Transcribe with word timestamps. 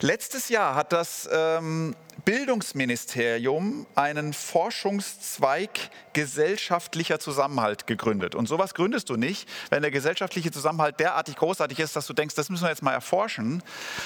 Letztes 0.00 0.48
Jahr 0.48 0.74
hat 0.74 0.92
das 0.92 1.28
ähm, 1.32 1.94
Bildungsministerium 2.24 3.86
einen 3.94 4.32
Forschungszweig 4.32 5.90
gesellschaftlicher 6.12 7.18
Zusammenhalt 7.18 7.86
gegründet. 7.86 8.34
Und 8.34 8.46
sowas 8.46 8.74
gründest 8.74 9.10
du 9.10 9.16
nicht, 9.16 9.48
wenn 9.70 9.82
der 9.82 9.90
gesellschaftliche 9.90 10.50
Zusammenhalt 10.50 10.98
derartig 11.00 11.36
großartig 11.36 11.78
ist, 11.78 11.96
dass 11.96 12.06
du 12.06 12.12
denkst, 12.12 12.34
das 12.34 12.50
müssen 12.50 12.64
wir 12.64 12.70
jetzt 12.70 12.82
mal 12.82 12.92
erforschen, 12.92 13.62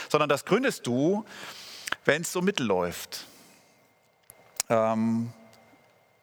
sondern 0.08 0.28
das 0.28 0.44
gründest 0.44 0.86
du, 0.86 1.24
wenn 2.04 2.22
es 2.22 2.32
so 2.32 2.42
mittelläuft. 2.42 3.26
Ähm, 4.68 5.32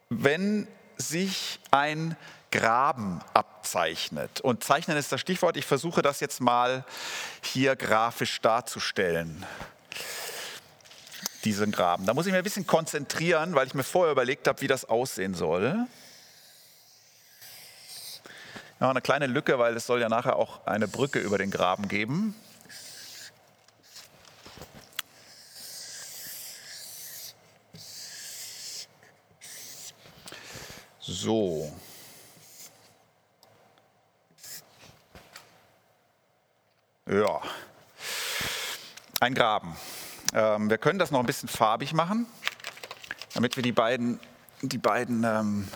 wenn 0.09 0.67
sich 0.97 1.59
ein 1.71 2.15
Graben 2.55 3.19
abzeichnet. 3.33 4.39
Und 4.39 4.63
zeichnen 4.63 4.95
ist 4.95 5.11
das 5.11 5.19
Stichwort. 5.19 5.57
Ich 5.57 5.65
versuche 5.65 6.01
das 6.01 6.21
jetzt 6.21 6.39
mal 6.39 6.85
hier 7.41 7.75
grafisch 7.75 8.39
darzustellen. 8.39 9.45
Diesen 11.43 11.73
Graben. 11.73 12.05
Da 12.05 12.13
muss 12.13 12.25
ich 12.25 12.31
mir 12.31 12.37
ein 12.37 12.45
bisschen 12.45 12.65
konzentrieren, 12.65 13.55
weil 13.55 13.67
ich 13.67 13.73
mir 13.73 13.83
vorher 13.83 14.13
überlegt 14.13 14.47
habe, 14.47 14.61
wie 14.61 14.67
das 14.67 14.85
aussehen 14.85 15.33
soll. 15.33 15.85
Ja, 18.79 18.89
eine 18.89 19.01
kleine 19.01 19.27
Lücke, 19.27 19.59
weil 19.59 19.75
es 19.75 19.85
soll 19.85 19.99
ja 19.99 20.07
nachher 20.07 20.37
auch 20.37 20.65
eine 20.65 20.87
Brücke 20.87 21.19
über 21.19 21.37
den 21.37 21.51
Graben 21.51 21.89
geben. 21.89 22.35
So. 31.01 31.69
Ja, 37.07 37.39
ein 39.19 39.35
Graben. 39.35 39.75
Ähm, 40.33 40.71
wir 40.71 40.79
können 40.79 40.97
das 40.97 41.11
noch 41.11 41.19
ein 41.19 41.27
bisschen 41.27 41.47
farbig 41.47 41.93
machen, 41.93 42.25
damit 43.35 43.55
wir 43.57 43.61
die 43.61 43.73
beiden, 43.73 44.19
die 44.63 44.79
beiden 44.79 45.23
ähm, 45.23 45.67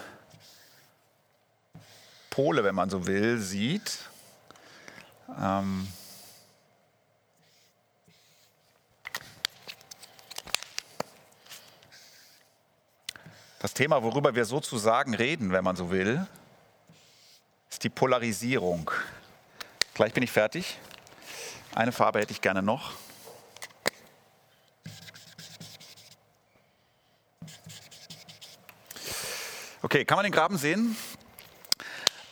Pole, 2.31 2.63
wenn 2.63 2.73
man 2.73 2.89
so 2.89 3.05
will, 3.05 3.37
sieht. 3.37 3.99
Ähm, 5.39 5.87
das 13.59 13.75
Thema, 13.75 14.01
worüber 14.01 14.33
wir 14.33 14.45
sozusagen 14.45 15.13
reden, 15.13 15.51
wenn 15.51 15.63
man 15.63 15.75
so 15.75 15.91
will, 15.91 16.25
ist 17.69 17.83
die 17.83 17.89
Polarisierung. 17.89 18.89
Gleich 19.93 20.11
bin 20.11 20.23
ich 20.23 20.31
fertig. 20.31 20.79
Eine 21.79 21.93
Farbe 21.93 22.19
hätte 22.19 22.33
ich 22.33 22.41
gerne 22.41 22.61
noch. 22.61 22.91
Okay, 29.81 30.03
kann 30.03 30.17
man 30.17 30.25
den 30.25 30.33
Graben 30.33 30.57
sehen? 30.57 30.97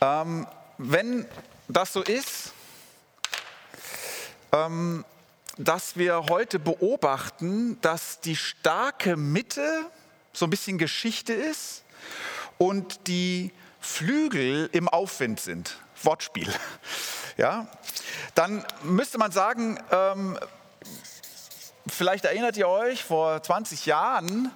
Ähm, 0.02 0.46
wenn 0.76 1.26
das 1.66 1.94
so 1.94 2.02
ist, 2.02 2.52
ähm, 4.52 5.06
dass 5.56 5.96
wir 5.96 6.26
heute 6.28 6.58
beobachten, 6.58 7.80
dass 7.80 8.20
die 8.20 8.36
starke 8.36 9.16
Mitte 9.16 9.90
so 10.34 10.44
ein 10.44 10.50
bisschen 10.50 10.76
Geschichte 10.76 11.32
ist 11.32 11.84
und 12.58 13.06
die 13.06 13.50
Flügel 13.80 14.68
im 14.72 14.90
Aufwind 14.90 15.40
sind. 15.40 15.78
Wortspiel. 16.02 16.52
Ja? 17.38 17.68
Dann 18.34 18.64
müsste 18.82 19.18
man 19.18 19.32
sagen, 19.32 19.78
ähm, 19.90 20.38
vielleicht 21.88 22.24
erinnert 22.24 22.56
ihr 22.56 22.68
euch 22.68 23.04
vor 23.04 23.42
20 23.42 23.86
Jahren, 23.86 24.50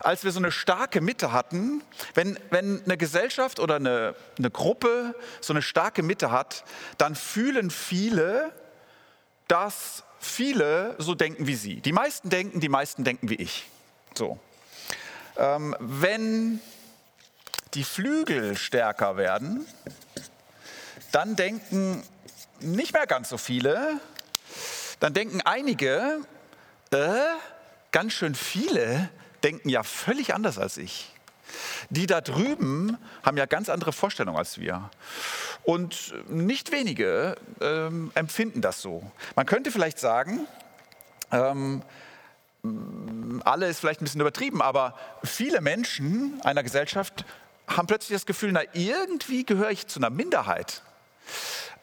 als 0.00 0.24
wir 0.24 0.32
so 0.32 0.38
eine 0.38 0.52
starke 0.52 1.00
Mitte 1.00 1.32
hatten, 1.32 1.82
wenn, 2.14 2.38
wenn 2.50 2.82
eine 2.84 2.96
Gesellschaft 2.96 3.60
oder 3.60 3.76
eine, 3.76 4.14
eine 4.38 4.50
Gruppe 4.50 5.14
so 5.40 5.52
eine 5.52 5.62
starke 5.62 6.02
Mitte 6.02 6.30
hat, 6.30 6.64
dann 6.98 7.14
fühlen 7.14 7.70
viele, 7.70 8.52
dass 9.48 10.04
viele 10.18 10.94
so 10.98 11.14
denken 11.14 11.46
wie 11.46 11.54
sie. 11.54 11.80
Die 11.80 11.92
meisten 11.92 12.30
denken, 12.30 12.60
die 12.60 12.68
meisten 12.68 13.04
denken 13.04 13.30
wie 13.30 13.36
ich. 13.36 13.68
So. 14.14 14.38
Ähm, 15.36 15.76
wenn 15.78 16.60
die 17.74 17.84
Flügel 17.84 18.56
stärker 18.56 19.16
werden, 19.16 19.66
dann 21.12 21.36
denken 21.36 22.02
nicht 22.64 22.92
mehr 22.92 23.06
ganz 23.06 23.28
so 23.28 23.38
viele, 23.38 24.00
dann 25.00 25.12
denken 25.14 25.40
einige, 25.42 26.20
äh, 26.90 27.16
ganz 27.92 28.12
schön 28.12 28.34
viele 28.34 29.10
denken 29.42 29.68
ja 29.68 29.82
völlig 29.82 30.34
anders 30.34 30.58
als 30.58 30.76
ich. 30.76 31.12
Die 31.90 32.06
da 32.06 32.20
drüben 32.20 32.96
haben 33.22 33.36
ja 33.36 33.46
ganz 33.46 33.68
andere 33.68 33.92
Vorstellungen 33.92 34.38
als 34.38 34.58
wir. 34.58 34.90
Und 35.62 36.14
nicht 36.28 36.72
wenige 36.72 37.36
ähm, 37.60 38.10
empfinden 38.14 38.60
das 38.60 38.80
so. 38.80 39.10
Man 39.36 39.46
könnte 39.46 39.70
vielleicht 39.70 39.98
sagen, 39.98 40.46
ähm, 41.30 41.82
alle 43.44 43.68
ist 43.68 43.80
vielleicht 43.80 44.00
ein 44.00 44.04
bisschen 44.04 44.20
übertrieben, 44.20 44.62
aber 44.62 44.98
viele 45.22 45.60
Menschen 45.60 46.40
einer 46.42 46.62
Gesellschaft 46.62 47.24
haben 47.66 47.86
plötzlich 47.86 48.16
das 48.16 48.26
Gefühl, 48.26 48.52
na 48.52 48.62
irgendwie 48.72 49.44
gehöre 49.44 49.70
ich 49.70 49.86
zu 49.86 50.00
einer 50.00 50.10
Minderheit. 50.10 50.82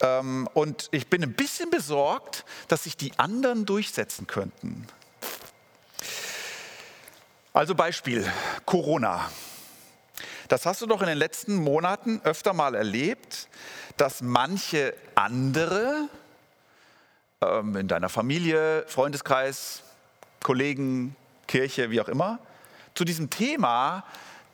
Ähm, 0.02 0.50
und 0.54 0.90
ich 0.92 1.08
bin 1.08 1.24
ein 1.24 1.34
bisschen 1.34 1.70
besorgt, 1.70 2.44
dass 2.68 2.84
sich 2.84 2.98
die 2.98 3.18
anderen 3.18 3.66
durchsetzen 3.66 4.28
könnten. 4.28 4.88
Also 7.54 7.76
Beispiel 7.76 8.30
Corona. 8.66 9.30
Das 10.48 10.66
hast 10.66 10.82
du 10.82 10.86
doch 10.86 11.02
in 11.02 11.08
den 11.08 11.18
letzten 11.18 11.56
Monaten 11.56 12.20
öfter 12.24 12.54
mal 12.54 12.76
erlebt, 12.76 13.48
dass 13.98 14.22
manche 14.22 14.94
andere 15.16 16.10
ähm, 17.42 17.76
in 17.76 17.88
deiner 17.88 18.10
Familie, 18.10 18.86
Freundeskreis, 18.88 19.84
Kollegen, 20.44 21.16
Kirche, 21.48 21.92
wie 21.92 22.02
auch 22.02 22.08
immer, 22.08 22.40
zu 22.96 23.04
diesem 23.06 23.30
Thema 23.30 24.04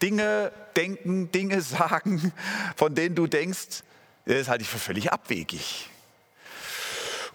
Dinge 0.02 0.52
denken, 0.76 1.32
Dinge 1.32 1.62
sagen, 1.62 2.34
von 2.76 2.94
denen 2.96 3.16
du 3.16 3.28
denkst, 3.28 3.84
das 4.36 4.48
halte 4.50 4.64
ich 4.64 4.70
für 4.70 4.80
völlig 4.80 5.12
abwegig. 5.12 5.90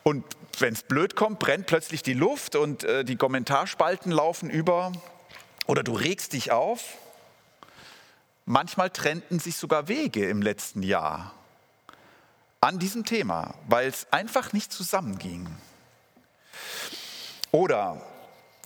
Und 0.02 0.24
wenn 0.58 0.74
es 0.74 0.82
blöd 0.82 1.16
kommt, 1.16 1.38
brennt 1.38 1.66
plötzlich 1.66 2.02
die 2.02 2.12
Luft 2.12 2.56
und 2.56 2.84
äh, 2.84 3.04
die 3.04 3.16
Kommentarspalten 3.16 4.12
laufen 4.12 4.50
über 4.50 4.92
oder 5.66 5.82
du 5.82 5.94
regst 5.94 6.32
dich 6.32 6.50
auf. 6.50 6.96
Manchmal 8.44 8.90
trennten 8.90 9.38
sich 9.38 9.56
sogar 9.56 9.88
Wege 9.88 10.28
im 10.28 10.42
letzten 10.42 10.82
Jahr 10.82 11.32
an 12.60 12.78
diesem 12.78 13.04
Thema, 13.04 13.54
weil 13.68 13.88
es 13.88 14.06
einfach 14.12 14.52
nicht 14.52 14.72
zusammenging. 14.72 15.48
Oder 17.50 18.02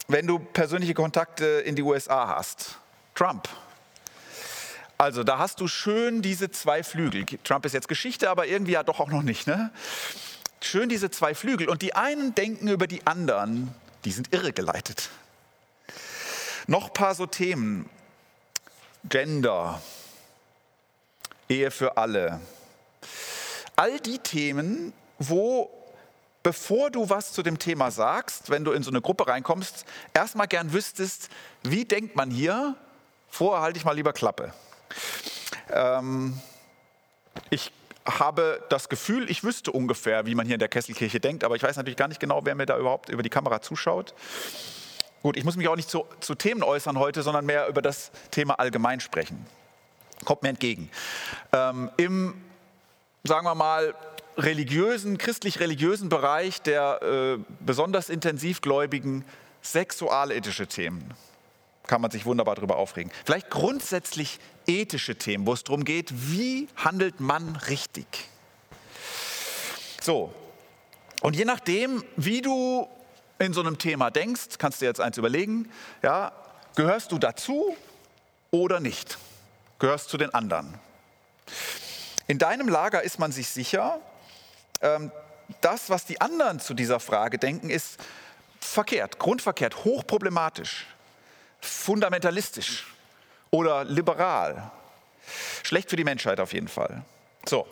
wenn 0.08 0.26
du 0.26 0.38
persönliche 0.38 0.94
Kontakte 0.94 1.44
in 1.44 1.76
die 1.76 1.82
USA 1.82 2.37
hast, 2.37 2.78
Trump 3.14 3.48
also 4.98 5.24
da 5.24 5.38
hast 5.38 5.60
du 5.60 5.68
schön 5.68 6.22
diese 6.22 6.50
zwei 6.50 6.82
Flügel. 6.82 7.26
Trump 7.44 7.66
ist 7.66 7.72
jetzt 7.72 7.88
Geschichte, 7.88 8.30
aber 8.30 8.46
irgendwie 8.46 8.72
ja 8.72 8.82
doch 8.82 9.00
auch 9.00 9.10
noch 9.10 9.22
nicht. 9.22 9.46
Ne? 9.46 9.70
Schön 10.60 10.88
diese 10.88 11.10
zwei 11.10 11.34
Flügel. 11.34 11.68
Und 11.68 11.82
die 11.82 11.94
einen 11.94 12.34
denken 12.34 12.68
über 12.68 12.86
die 12.86 13.06
anderen, 13.06 13.74
die 14.04 14.12
sind 14.12 14.32
irregeleitet. 14.32 15.10
Noch 16.66 16.92
paar 16.92 17.14
so 17.14 17.26
Themen. 17.26 17.88
Gender, 19.08 19.80
Ehe 21.48 21.70
für 21.70 21.96
alle. 21.96 22.40
All 23.76 24.00
die 24.00 24.18
Themen, 24.18 24.92
wo, 25.18 25.70
bevor 26.42 26.90
du 26.90 27.08
was 27.08 27.32
zu 27.32 27.42
dem 27.42 27.58
Thema 27.58 27.90
sagst, 27.90 28.50
wenn 28.50 28.64
du 28.64 28.72
in 28.72 28.82
so 28.82 28.90
eine 28.90 29.00
Gruppe 29.00 29.28
reinkommst, 29.28 29.84
erstmal 30.12 30.49
gern 30.49 30.72
wüsstest, 30.72 31.28
wie 31.62 31.84
denkt 31.84 32.16
man 32.16 32.31
hier? 32.31 32.75
Vorher 33.28 33.62
halte 33.62 33.78
ich 33.78 33.84
mal 33.84 33.92
lieber 33.92 34.12
Klappe. 34.12 34.52
Ähm, 35.70 36.40
ich 37.50 37.72
habe 38.06 38.62
das 38.68 38.88
Gefühl, 38.88 39.30
ich 39.30 39.42
wüsste 39.42 39.72
ungefähr, 39.72 40.26
wie 40.26 40.34
man 40.34 40.46
hier 40.46 40.54
in 40.54 40.60
der 40.60 40.68
Kesselkirche 40.68 41.20
denkt, 41.20 41.44
aber 41.44 41.56
ich 41.56 41.62
weiß 41.62 41.76
natürlich 41.76 41.96
gar 41.96 42.08
nicht 42.08 42.20
genau, 42.20 42.40
wer 42.44 42.54
mir 42.54 42.66
da 42.66 42.78
überhaupt 42.78 43.08
über 43.08 43.22
die 43.22 43.30
Kamera 43.30 43.60
zuschaut. 43.60 44.14
Gut, 45.22 45.36
ich 45.36 45.44
muss 45.44 45.56
mich 45.56 45.66
auch 45.68 45.76
nicht 45.76 45.90
zu, 45.90 46.06
zu 46.20 46.34
Themen 46.34 46.62
äußern 46.62 46.98
heute, 46.98 47.22
sondern 47.22 47.46
mehr 47.46 47.66
über 47.68 47.82
das 47.82 48.12
Thema 48.30 48.54
allgemein 48.60 49.00
sprechen. 49.00 49.44
Kommt 50.24 50.42
mir 50.42 50.50
entgegen. 50.50 50.88
Ähm, 51.52 51.90
Im, 51.96 52.34
sagen 53.24 53.44
wir 53.44 53.54
mal, 53.54 53.94
religiösen, 54.38 55.18
christlich-religiösen 55.18 56.08
Bereich 56.08 56.62
der 56.62 57.02
äh, 57.02 57.38
besonders 57.60 58.08
intensivgläubigen 58.08 59.24
sexualethische 59.62 60.66
Themen 60.66 61.12
kann 61.86 62.00
man 62.00 62.10
sich 62.10 62.26
wunderbar 62.26 62.56
darüber 62.56 62.76
aufregen. 62.76 63.12
Vielleicht 63.24 63.50
grundsätzlich 63.50 64.40
ethische 64.66 65.16
Themen, 65.16 65.46
wo 65.46 65.52
es 65.52 65.64
darum 65.64 65.84
geht, 65.84 66.12
wie 66.30 66.68
handelt 66.76 67.20
man 67.20 67.56
richtig. 67.68 68.06
So, 70.00 70.32
und 71.20 71.34
je 71.34 71.44
nachdem, 71.44 72.04
wie 72.16 72.42
du 72.42 72.88
in 73.38 73.52
so 73.52 73.60
einem 73.60 73.78
Thema 73.78 74.10
denkst, 74.10 74.58
kannst 74.58 74.80
du 74.80 74.84
dir 74.84 74.90
jetzt 74.90 75.00
eins 75.00 75.18
überlegen, 75.18 75.70
ja, 76.02 76.32
gehörst 76.74 77.12
du 77.12 77.18
dazu 77.18 77.76
oder 78.50 78.80
nicht? 78.80 79.18
Gehörst 79.78 80.08
zu 80.08 80.16
den 80.16 80.32
anderen? 80.32 80.78
In 82.26 82.38
deinem 82.38 82.68
Lager 82.68 83.02
ist 83.02 83.18
man 83.18 83.32
sich 83.32 83.48
sicher, 83.48 84.00
ähm, 84.80 85.10
das, 85.60 85.90
was 85.90 86.04
die 86.04 86.20
anderen 86.20 86.60
zu 86.60 86.74
dieser 86.74 86.98
Frage 86.98 87.38
denken, 87.38 87.70
ist 87.70 87.98
verkehrt, 88.60 89.18
grundverkehrt, 89.18 89.84
hochproblematisch, 89.84 90.86
fundamentalistisch 91.60 92.95
oder 93.50 93.84
liberal. 93.84 94.70
Schlecht 95.62 95.90
für 95.90 95.96
die 95.96 96.04
Menschheit 96.04 96.40
auf 96.40 96.52
jeden 96.52 96.69
Fall. 96.69 97.02
So, 97.48 97.66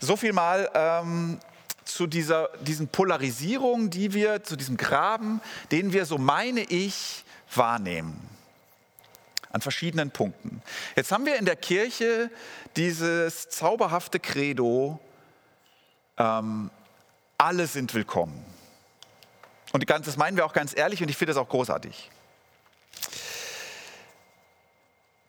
so 0.00 0.16
viel 0.16 0.32
mal 0.32 0.70
ähm, 0.74 1.38
zu 1.84 2.06
dieser 2.06 2.48
diesen 2.60 2.88
Polarisierung, 2.88 3.90
die 3.90 4.12
wir, 4.14 4.42
zu 4.42 4.56
diesem 4.56 4.76
Graben, 4.76 5.40
den 5.70 5.92
wir, 5.92 6.04
so 6.06 6.18
meine 6.18 6.62
ich, 6.62 7.24
wahrnehmen. 7.54 8.28
An 9.50 9.60
verschiedenen 9.60 10.10
Punkten. 10.10 10.62
Jetzt 10.96 11.12
haben 11.12 11.26
wir 11.26 11.36
in 11.36 11.44
der 11.44 11.56
Kirche 11.56 12.30
dieses 12.76 13.50
zauberhafte 13.50 14.18
Credo, 14.18 14.98
ähm, 16.16 16.70
alle 17.36 17.66
sind 17.66 17.92
willkommen. 17.92 18.44
Und 19.72 19.88
das 19.88 20.16
meinen 20.16 20.36
wir 20.36 20.46
auch 20.46 20.52
ganz 20.52 20.76
ehrlich 20.76 21.02
und 21.02 21.08
ich 21.08 21.16
finde 21.16 21.34
das 21.34 21.42
auch 21.42 21.48
großartig. 21.48 22.10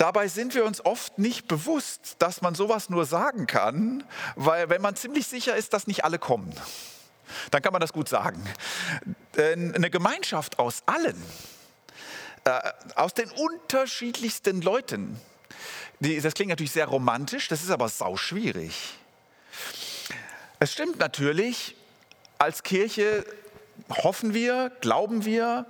Dabei 0.03 0.27
sind 0.27 0.53
wir 0.53 0.65
uns 0.65 0.85
oft 0.85 1.17
nicht 1.17 1.47
bewusst, 1.47 2.17
dass 2.19 2.41
man 2.41 2.55
sowas 2.55 2.89
nur 2.89 3.05
sagen 3.05 3.47
kann, 3.47 4.03
weil 4.35 4.67
wenn 4.67 4.81
man 4.81 4.97
ziemlich 4.97 5.27
sicher 5.27 5.55
ist, 5.55 5.71
dass 5.71 5.87
nicht 5.87 6.03
alle 6.03 6.19
kommen, 6.19 6.53
dann 7.51 7.61
kann 7.61 7.71
man 7.71 7.79
das 7.79 7.93
gut 7.93 8.09
sagen. 8.09 8.43
Eine 9.37 9.89
Gemeinschaft 9.89 10.59
aus 10.59 10.83
allen, 10.87 11.15
äh, 12.43 12.59
aus 12.95 13.13
den 13.13 13.31
unterschiedlichsten 13.31 14.61
Leuten, 14.61 15.21
das 16.01 16.33
klingt 16.33 16.49
natürlich 16.49 16.73
sehr 16.73 16.87
romantisch, 16.87 17.47
das 17.47 17.63
ist 17.63 17.71
aber 17.71 17.87
sau 17.87 18.17
schwierig. 18.17 18.95
Es 20.59 20.73
stimmt 20.73 20.99
natürlich, 20.99 21.77
als 22.39 22.63
Kirche 22.63 23.25
hoffen 23.89 24.33
wir, 24.33 24.69
glauben 24.81 25.23
wir, 25.23 25.65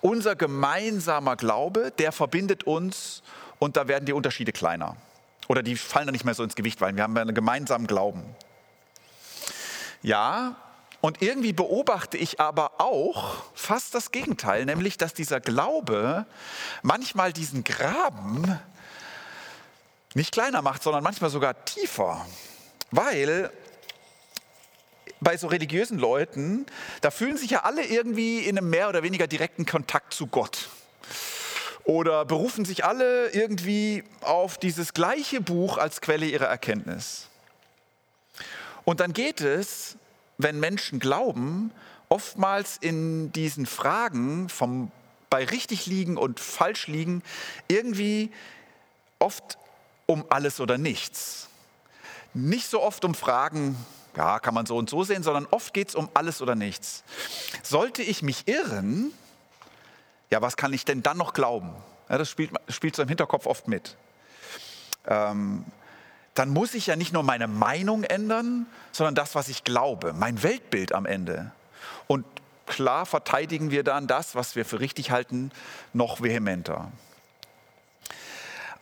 unser 0.00 0.36
gemeinsamer 0.36 1.36
Glaube, 1.36 1.92
der 1.98 2.12
verbindet 2.12 2.64
uns 2.64 3.22
und 3.58 3.76
da 3.76 3.88
werden 3.88 4.06
die 4.06 4.12
Unterschiede 4.12 4.52
kleiner. 4.52 4.96
Oder 5.48 5.62
die 5.62 5.76
fallen 5.76 6.06
dann 6.06 6.12
nicht 6.12 6.24
mehr 6.24 6.34
so 6.34 6.42
ins 6.42 6.54
Gewicht, 6.54 6.80
weil 6.80 6.94
wir 6.94 7.02
haben 7.02 7.16
einen 7.16 7.34
gemeinsamen 7.34 7.86
Glauben. 7.86 8.22
Ja, 10.02 10.56
und 11.00 11.22
irgendwie 11.22 11.52
beobachte 11.52 12.16
ich 12.16 12.40
aber 12.40 12.80
auch 12.80 13.42
fast 13.54 13.94
das 13.94 14.12
Gegenteil, 14.12 14.66
nämlich 14.66 14.98
dass 14.98 15.14
dieser 15.14 15.40
Glaube 15.40 16.26
manchmal 16.82 17.32
diesen 17.32 17.64
Graben 17.64 18.60
nicht 20.14 20.32
kleiner 20.32 20.62
macht, 20.62 20.82
sondern 20.82 21.02
manchmal 21.02 21.30
sogar 21.30 21.64
tiefer. 21.64 22.26
Weil 22.90 23.50
bei 25.20 25.36
so 25.36 25.46
religiösen 25.46 25.98
Leuten, 25.98 26.66
da 27.00 27.10
fühlen 27.10 27.36
sich 27.36 27.50
ja 27.50 27.64
alle 27.64 27.84
irgendwie 27.84 28.40
in 28.40 28.56
einem 28.56 28.70
mehr 28.70 28.88
oder 28.88 29.02
weniger 29.02 29.26
direkten 29.26 29.66
Kontakt 29.66 30.14
zu 30.14 30.26
Gott. 30.26 30.68
Oder 31.84 32.24
berufen 32.24 32.64
sich 32.64 32.84
alle 32.84 33.30
irgendwie 33.30 34.04
auf 34.20 34.58
dieses 34.58 34.94
gleiche 34.94 35.40
Buch 35.40 35.78
als 35.78 36.00
Quelle 36.00 36.26
ihrer 36.26 36.46
Erkenntnis. 36.46 37.26
Und 38.84 39.00
dann 39.00 39.12
geht 39.12 39.40
es, 39.40 39.96
wenn 40.38 40.60
Menschen 40.60 41.00
glauben, 41.00 41.70
oftmals 42.08 42.76
in 42.80 43.32
diesen 43.32 43.66
Fragen 43.66 44.48
vom 44.48 44.90
bei 45.30 45.44
richtig 45.44 45.86
liegen 45.86 46.16
und 46.16 46.40
falsch 46.40 46.88
liegen 46.88 47.22
irgendwie 47.68 48.32
oft 49.20 49.58
um 50.06 50.24
alles 50.28 50.60
oder 50.60 50.76
nichts. 50.76 51.48
Nicht 52.34 52.68
so 52.68 52.82
oft 52.82 53.04
um 53.04 53.14
Fragen, 53.14 53.76
ja, 54.16 54.38
kann 54.38 54.54
man 54.54 54.66
so 54.66 54.76
und 54.76 54.90
so 54.90 55.04
sehen, 55.04 55.22
sondern 55.22 55.46
oft 55.50 55.72
geht 55.72 55.90
es 55.90 55.94
um 55.94 56.08
alles 56.14 56.42
oder 56.42 56.54
nichts. 56.54 57.04
Sollte 57.62 58.02
ich 58.02 58.22
mich 58.22 58.48
irren, 58.48 59.12
ja, 60.30 60.42
was 60.42 60.56
kann 60.56 60.72
ich 60.72 60.84
denn 60.84 61.02
dann 61.02 61.16
noch 61.16 61.32
glauben? 61.32 61.74
Ja, 62.08 62.18
das 62.18 62.28
spielt, 62.28 62.52
spielt 62.68 62.96
so 62.96 63.02
im 63.02 63.08
Hinterkopf 63.08 63.46
oft 63.46 63.68
mit. 63.68 63.96
Ähm, 65.06 65.64
dann 66.34 66.50
muss 66.50 66.74
ich 66.74 66.86
ja 66.86 66.96
nicht 66.96 67.12
nur 67.12 67.22
meine 67.22 67.48
Meinung 67.48 68.04
ändern, 68.04 68.66
sondern 68.92 69.14
das, 69.14 69.34
was 69.34 69.48
ich 69.48 69.64
glaube, 69.64 70.12
mein 70.12 70.42
Weltbild 70.42 70.92
am 70.92 71.06
Ende. 71.06 71.52
Und 72.06 72.24
klar 72.66 73.06
verteidigen 73.06 73.70
wir 73.70 73.84
dann 73.84 74.06
das, 74.06 74.34
was 74.34 74.56
wir 74.56 74.64
für 74.64 74.80
richtig 74.80 75.10
halten, 75.10 75.50
noch 75.92 76.22
vehementer. 76.22 76.90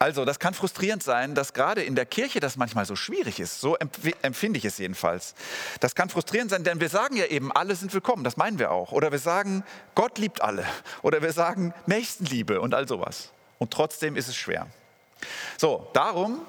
Also, 0.00 0.24
das 0.24 0.38
kann 0.38 0.54
frustrierend 0.54 1.02
sein, 1.02 1.34
dass 1.34 1.52
gerade 1.54 1.82
in 1.82 1.96
der 1.96 2.06
Kirche 2.06 2.38
das 2.38 2.56
manchmal 2.56 2.84
so 2.84 2.94
schwierig 2.94 3.40
ist. 3.40 3.60
So 3.60 3.76
empfinde 3.76 4.58
ich 4.58 4.64
es 4.64 4.78
jedenfalls. 4.78 5.34
Das 5.80 5.96
kann 5.96 6.08
frustrierend 6.08 6.50
sein, 6.50 6.62
denn 6.62 6.80
wir 6.80 6.88
sagen 6.88 7.16
ja 7.16 7.26
eben, 7.26 7.50
alle 7.50 7.74
sind 7.74 7.92
willkommen, 7.92 8.22
das 8.22 8.36
meinen 8.36 8.60
wir 8.60 8.70
auch. 8.70 8.92
Oder 8.92 9.10
wir 9.10 9.18
sagen, 9.18 9.64
Gott 9.96 10.18
liebt 10.18 10.40
alle. 10.40 10.64
Oder 11.02 11.20
wir 11.20 11.32
sagen, 11.32 11.74
Nächstenliebe 11.86 12.60
und 12.60 12.74
all 12.74 12.86
sowas. 12.86 13.30
Und 13.58 13.72
trotzdem 13.72 14.14
ist 14.14 14.28
es 14.28 14.36
schwer. 14.36 14.68
So, 15.56 15.88
darum, 15.94 16.42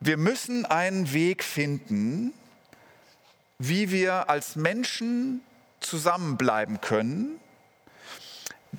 wir 0.00 0.18
müssen 0.18 0.66
einen 0.66 1.12
Weg 1.14 1.42
finden, 1.42 2.34
wie 3.58 3.90
wir 3.90 4.28
als 4.28 4.56
Menschen 4.56 5.40
zusammenbleiben 5.80 6.80
können, 6.80 7.40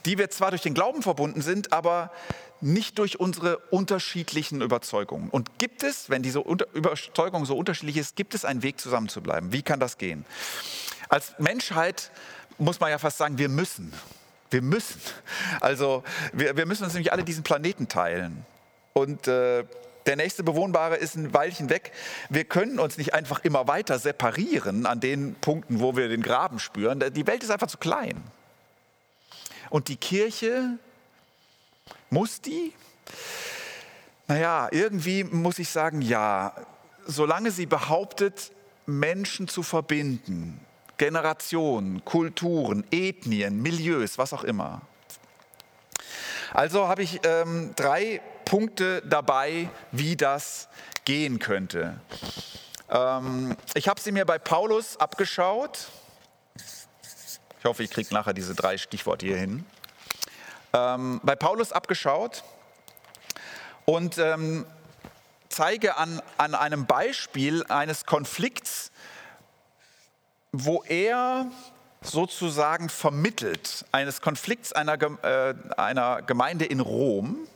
die 0.05 0.17
wir 0.17 0.29
zwar 0.29 0.51
durch 0.51 0.61
den 0.61 0.73
Glauben 0.75 1.01
verbunden 1.01 1.41
sind, 1.41 1.73
aber 1.73 2.11
nicht 2.61 2.99
durch 2.99 3.19
unsere 3.19 3.57
unterschiedlichen 3.57 4.61
Überzeugungen. 4.61 5.29
Und 5.29 5.57
gibt 5.59 5.83
es, 5.83 6.09
wenn 6.09 6.21
diese 6.21 6.39
Überzeugung 6.39 7.45
so 7.45 7.57
unterschiedlich 7.57 7.97
ist, 7.97 8.15
gibt 8.15 8.35
es 8.35 8.45
einen 8.45 8.63
Weg 8.63 8.79
zusammenzubleiben? 8.79 9.51
Wie 9.51 9.61
kann 9.61 9.79
das 9.79 9.97
gehen? 9.97 10.25
Als 11.07 11.33
Menschheit 11.39 12.11
muss 12.57 12.79
man 12.79 12.91
ja 12.91 12.97
fast 12.97 13.17
sagen, 13.17 13.37
wir 13.37 13.49
müssen. 13.49 13.93
Wir 14.51 14.61
müssen. 14.61 14.99
Also 15.61 16.03
wir, 16.33 16.57
wir 16.57 16.65
müssen 16.65 16.83
uns 16.83 16.93
nämlich 16.93 17.11
alle 17.11 17.23
diesen 17.23 17.43
Planeten 17.43 17.87
teilen. 17.87 18.45
Und 18.93 19.27
äh, 19.27 19.63
der 20.05 20.15
nächste 20.15 20.43
Bewohnbare 20.43 20.95
ist 20.97 21.15
ein 21.15 21.33
Weilchen 21.33 21.69
weg. 21.69 21.91
Wir 22.29 22.43
können 22.43 22.79
uns 22.79 22.97
nicht 22.97 23.13
einfach 23.13 23.43
immer 23.43 23.67
weiter 23.67 23.99
separieren 23.99 24.85
an 24.85 24.99
den 24.99 25.35
Punkten, 25.35 25.79
wo 25.79 25.95
wir 25.95 26.09
den 26.09 26.23
Graben 26.23 26.59
spüren. 26.59 26.99
Die 27.13 27.27
Welt 27.27 27.43
ist 27.43 27.51
einfach 27.51 27.67
zu 27.67 27.77
klein. 27.77 28.21
Und 29.69 29.87
die 29.87 29.97
Kirche 29.97 30.79
muss 32.09 32.41
die? 32.41 32.73
Naja, 34.27 34.67
irgendwie 34.71 35.23
muss 35.23 35.59
ich 35.59 35.69
sagen, 35.69 36.01
ja. 36.01 36.53
Solange 37.05 37.49
sie 37.49 37.65
behauptet, 37.65 38.51
Menschen 38.85 39.47
zu 39.47 39.63
verbinden, 39.63 40.59
Generationen, 40.97 42.05
Kulturen, 42.05 42.83
Ethnien, 42.91 43.61
Milieus, 43.61 44.17
was 44.17 44.33
auch 44.33 44.43
immer. 44.43 44.81
Also 46.53 46.87
habe 46.87 47.03
ich 47.03 47.19
ähm, 47.23 47.73
drei 47.75 48.21
Punkte 48.45 49.01
dabei, 49.01 49.69
wie 49.91 50.15
das 50.15 50.67
gehen 51.05 51.39
könnte. 51.39 51.99
Ähm, 52.89 53.55
ich 53.73 53.87
habe 53.87 53.99
sie 54.01 54.11
mir 54.11 54.25
bei 54.25 54.37
Paulus 54.37 54.97
abgeschaut. 54.97 55.87
Ich 57.59 57.65
hoffe, 57.65 57.83
ich 57.83 57.89
kriege 57.89 58.13
nachher 58.13 58.33
diese 58.33 58.53
drei 58.53 58.77
Stichworte 58.77 59.25
hier 59.25 59.37
hin 59.37 59.65
ähm, 60.73 61.19
bei 61.23 61.35
Paulus 61.35 61.71
abgeschaut 61.71 62.43
und 63.85 64.17
ähm, 64.17 64.65
zeige 65.49 65.97
an, 65.97 66.21
an 66.37 66.55
einem 66.55 66.85
Beispiel 66.85 67.63
eines 67.65 68.05
Konflikts, 68.05 68.91
wo 70.51 70.83
er 70.83 71.47
sozusagen 72.01 72.89
vermittelt, 72.89 73.85
eines 73.91 74.21
Konflikts 74.21 74.73
einer, 74.73 74.97
äh, 75.23 75.53
einer 75.77 76.21
Gemeinde 76.21 76.65
in 76.65 76.79
Rom, 76.79 77.47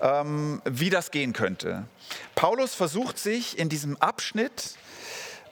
ähm, 0.00 0.60
wie 0.64 0.90
das 0.90 1.10
gehen 1.10 1.32
könnte. 1.32 1.84
Paulus 2.34 2.74
versucht 2.74 3.18
sich 3.18 3.58
in 3.58 3.68
diesem 3.68 3.96
Abschnitt, 3.96 4.76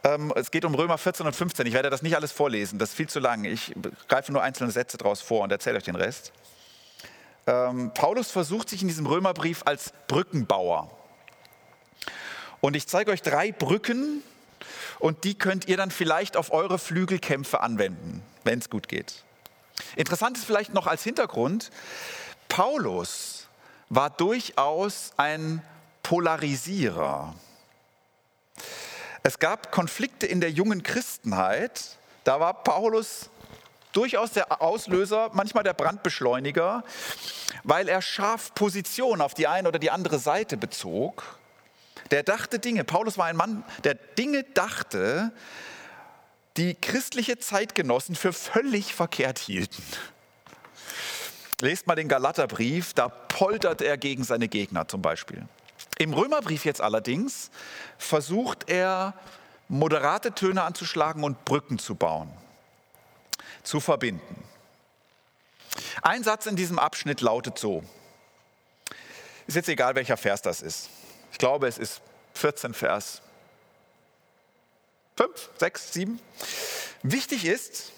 ähm, 0.04 0.32
es 0.36 0.50
geht 0.50 0.64
um 0.64 0.74
Römer 0.74 0.98
14 0.98 1.26
und 1.26 1.34
15, 1.34 1.66
ich 1.66 1.74
werde 1.74 1.90
das 1.90 2.02
nicht 2.02 2.16
alles 2.16 2.32
vorlesen, 2.32 2.78
das 2.78 2.90
ist 2.90 2.94
viel 2.94 3.08
zu 3.08 3.20
lang, 3.20 3.44
ich 3.44 3.74
greife 4.08 4.32
nur 4.32 4.42
einzelne 4.42 4.70
Sätze 4.70 4.96
daraus 4.96 5.20
vor 5.20 5.42
und 5.42 5.52
erzähle 5.52 5.78
euch 5.78 5.84
den 5.84 5.96
Rest. 5.96 6.32
Ähm, 7.48 7.92
Paulus 7.94 8.30
versucht 8.30 8.68
sich 8.68 8.82
in 8.82 8.88
diesem 8.88 9.06
Römerbrief 9.06 9.62
als 9.64 9.94
Brückenbauer. 10.06 10.90
Und 12.60 12.76
ich 12.76 12.86
zeige 12.86 13.10
euch 13.10 13.22
drei 13.22 13.52
Brücken 13.52 14.22
und 14.98 15.24
die 15.24 15.34
könnt 15.34 15.66
ihr 15.66 15.78
dann 15.78 15.90
vielleicht 15.90 16.36
auf 16.36 16.52
eure 16.52 16.78
Flügelkämpfe 16.78 17.60
anwenden, 17.60 18.22
wenn 18.44 18.58
es 18.58 18.68
gut 18.68 18.86
geht. 18.86 19.24
Interessant 19.96 20.36
ist 20.36 20.44
vielleicht 20.44 20.74
noch 20.74 20.86
als 20.86 21.02
Hintergrund, 21.04 21.70
Paulus 22.48 23.48
war 23.88 24.10
durchaus 24.10 25.12
ein 25.16 25.62
Polarisierer. 26.02 27.34
Es 29.22 29.38
gab 29.38 29.72
Konflikte 29.72 30.26
in 30.26 30.42
der 30.42 30.50
jungen 30.50 30.82
Christenheit, 30.82 31.96
Da 32.24 32.40
war 32.40 32.62
Paulus 32.62 33.30
durchaus 33.92 34.32
der 34.32 34.62
Auslöser, 34.62 35.30
manchmal 35.32 35.64
der 35.64 35.74
Brandbeschleuniger, 35.74 36.84
weil 37.64 37.88
er 37.88 38.02
scharf 38.02 38.54
Position 38.54 39.20
auf 39.20 39.34
die 39.34 39.46
eine 39.46 39.68
oder 39.68 39.78
die 39.78 39.90
andere 39.90 40.18
Seite 40.18 40.56
bezog. 40.56 41.38
Der 42.10 42.22
dachte 42.22 42.58
Dinge. 42.58 42.84
Paulus 42.84 43.18
war 43.18 43.26
ein 43.26 43.36
Mann, 43.36 43.64
der 43.84 43.94
Dinge 43.94 44.44
dachte, 44.44 45.32
die 46.56 46.74
christliche 46.74 47.38
Zeitgenossen 47.38 48.14
für 48.14 48.32
völlig 48.32 48.94
verkehrt 48.94 49.38
hielten. 49.38 49.82
Lest 51.60 51.86
mal 51.86 51.96
den 51.96 52.08
Galaterbrief, 52.08 52.94
da 52.94 53.08
poltert 53.08 53.82
er 53.82 53.96
gegen 53.96 54.24
seine 54.24 54.48
Gegner 54.48 54.86
zum 54.86 55.02
Beispiel. 55.02 55.46
Im 55.98 56.12
Römerbrief 56.14 56.64
jetzt 56.64 56.80
allerdings 56.80 57.50
versucht 57.98 58.68
er, 58.68 59.14
moderate 59.68 60.32
Töne 60.32 60.62
anzuschlagen 60.62 61.24
und 61.24 61.44
Brücken 61.44 61.78
zu 61.78 61.94
bauen, 61.94 62.30
zu 63.62 63.80
verbinden. 63.80 64.44
Ein 66.02 66.24
Satz 66.24 66.46
in 66.46 66.56
diesem 66.56 66.78
Abschnitt 66.78 67.20
lautet 67.20 67.58
so, 67.58 67.82
ist 69.46 69.54
jetzt 69.54 69.68
egal, 69.68 69.94
welcher 69.94 70.16
Vers 70.16 70.42
das 70.42 70.60
ist. 70.60 70.90
Ich 71.32 71.38
glaube, 71.38 71.68
es 71.68 71.78
ist 71.78 72.00
14 72.34 72.74
Vers 72.74 73.22
5, 75.16 75.50
6, 75.58 75.92
7. 75.92 76.20
Wichtig 77.02 77.44
ist, 77.44 77.92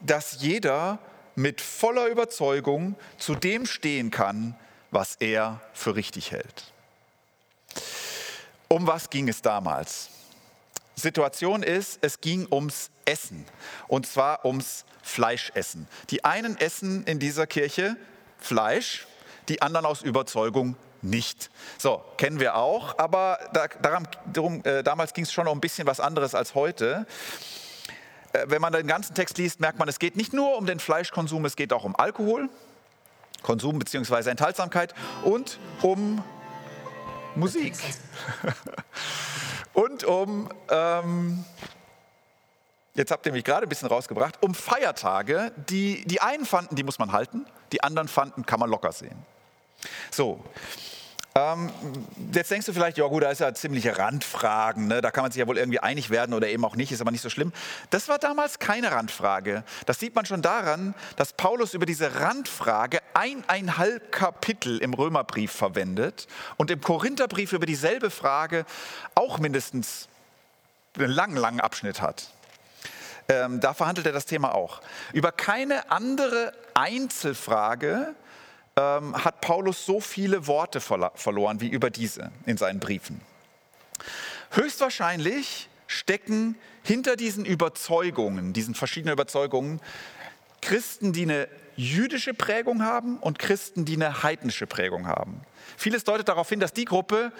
dass 0.00 0.40
jeder 0.40 0.98
mit 1.34 1.60
voller 1.60 2.06
Überzeugung 2.06 2.96
zu 3.18 3.34
dem 3.34 3.66
stehen 3.66 4.10
kann, 4.10 4.56
was 4.90 5.16
er 5.16 5.60
für 5.72 5.96
richtig 5.96 6.30
hält. 6.30 6.72
Um 8.68 8.86
was 8.86 9.10
ging 9.10 9.28
es 9.28 9.42
damals? 9.42 10.10
Situation 10.96 11.62
ist, 11.62 11.98
es 12.02 12.20
ging 12.20 12.46
ums 12.50 12.90
Essen 13.04 13.44
und 13.88 14.06
zwar 14.06 14.44
ums 14.44 14.84
Fleischessen. 15.02 15.88
Die 16.10 16.24
einen 16.24 16.56
essen 16.58 17.04
in 17.04 17.18
dieser 17.18 17.46
Kirche 17.46 17.96
Fleisch, 18.38 19.06
die 19.48 19.62
anderen 19.62 19.86
aus 19.86 20.02
Überzeugung 20.02 20.76
nicht. 21.02 21.50
So, 21.78 22.02
kennen 22.16 22.40
wir 22.40 22.56
auch, 22.56 22.98
aber 22.98 23.38
da, 23.52 23.68
daran, 23.68 24.08
darum, 24.32 24.64
äh, 24.64 24.82
damals 24.82 25.12
ging 25.12 25.24
es 25.24 25.32
schon 25.32 25.46
um 25.46 25.58
ein 25.58 25.60
bisschen 25.60 25.86
was 25.86 26.00
anderes 26.00 26.34
als 26.34 26.54
heute. 26.54 27.06
Äh, 28.32 28.46
wenn 28.48 28.62
man 28.62 28.72
den 28.72 28.86
ganzen 28.86 29.14
Text 29.14 29.38
liest, 29.38 29.60
merkt 29.60 29.78
man, 29.78 29.88
es 29.88 29.98
geht 29.98 30.16
nicht 30.16 30.32
nur 30.32 30.56
um 30.56 30.66
den 30.66 30.80
Fleischkonsum, 30.80 31.44
es 31.44 31.56
geht 31.56 31.72
auch 31.72 31.84
um 31.84 31.94
Alkohol, 31.96 32.48
Konsum 33.42 33.78
bzw. 33.78 34.30
Enthaltsamkeit 34.30 34.94
und 35.22 35.58
um 35.82 36.22
Musik. 37.34 37.74
und 39.74 40.04
um, 40.04 40.48
ähm, 40.70 41.44
jetzt 42.94 43.10
habt 43.10 43.26
ihr 43.26 43.32
mich 43.32 43.44
gerade 43.44 43.66
ein 43.66 43.68
bisschen 43.68 43.88
rausgebracht, 43.88 44.42
um 44.42 44.54
Feiertage, 44.54 45.52
die 45.68 46.04
die 46.06 46.20
einen 46.20 46.46
fanden, 46.46 46.76
die 46.76 46.84
muss 46.84 46.98
man 46.98 47.12
halten, 47.12 47.46
die 47.72 47.82
anderen 47.82 48.08
fanden, 48.08 48.46
kann 48.46 48.60
man 48.60 48.70
locker 48.70 48.92
sehen. 48.92 49.26
So, 50.10 50.42
ähm, 51.36 51.70
jetzt 52.32 52.52
denkst 52.52 52.66
du 52.66 52.72
vielleicht, 52.72 52.96
ja 52.96 53.06
gut, 53.08 53.24
da 53.24 53.30
ist 53.30 53.40
ja 53.40 53.52
ziemliche 53.54 53.98
Randfragen, 53.98 54.86
ne? 54.86 55.00
da 55.00 55.10
kann 55.10 55.24
man 55.24 55.32
sich 55.32 55.40
ja 55.40 55.48
wohl 55.48 55.58
irgendwie 55.58 55.80
einig 55.80 56.10
werden 56.10 56.32
oder 56.32 56.46
eben 56.46 56.64
auch 56.64 56.76
nicht, 56.76 56.92
ist 56.92 57.00
aber 57.00 57.10
nicht 57.10 57.22
so 57.22 57.28
schlimm. 57.28 57.52
Das 57.90 58.06
war 58.08 58.18
damals 58.18 58.60
keine 58.60 58.92
Randfrage. 58.92 59.64
Das 59.86 59.98
sieht 59.98 60.14
man 60.14 60.26
schon 60.26 60.42
daran, 60.42 60.94
dass 61.16 61.32
Paulus 61.32 61.74
über 61.74 61.86
diese 61.86 62.20
Randfrage 62.20 63.00
eineinhalb 63.14 64.12
Kapitel 64.12 64.78
im 64.78 64.94
Römerbrief 64.94 65.50
verwendet 65.50 66.28
und 66.56 66.70
im 66.70 66.80
Korintherbrief 66.80 67.52
über 67.52 67.66
dieselbe 67.66 68.10
Frage 68.10 68.64
auch 69.16 69.40
mindestens 69.40 70.08
einen 70.96 71.10
langen, 71.10 71.36
langen 71.36 71.60
Abschnitt 71.60 72.00
hat. 72.00 72.30
Ähm, 73.28 73.58
da 73.58 73.74
verhandelt 73.74 74.06
er 74.06 74.12
das 74.12 74.26
Thema 74.26 74.54
auch. 74.54 74.82
Über 75.12 75.32
keine 75.32 75.90
andere 75.90 76.52
Einzelfrage 76.74 78.14
ähm, 78.76 79.24
hat 79.24 79.40
Paulus 79.40 79.86
so 79.86 80.00
viele 80.00 80.46
Worte 80.46 80.80
verloren 80.80 81.60
wie 81.60 81.68
über 81.68 81.90
diese 81.90 82.32
in 82.46 82.56
seinen 82.56 82.80
Briefen. 82.80 83.20
Höchstwahrscheinlich 84.50 85.68
stecken 85.86 86.56
hinter 86.82 87.16
diesen 87.16 87.44
Überzeugungen, 87.44 88.52
diesen 88.52 88.74
verschiedenen 88.74 89.12
Überzeugungen, 89.12 89.80
Christen, 90.60 91.12
die 91.12 91.22
eine 91.22 91.48
jüdische 91.76 92.34
Prägung 92.34 92.82
haben 92.82 93.18
und 93.18 93.38
Christen, 93.38 93.84
die 93.84 93.94
eine 93.94 94.22
heidnische 94.22 94.66
Prägung 94.66 95.06
haben. 95.06 95.40
Vieles 95.76 96.04
deutet 96.04 96.28
darauf 96.28 96.48
hin, 96.48 96.60
dass 96.60 96.72
die 96.72 96.84
Gruppe, 96.84 97.32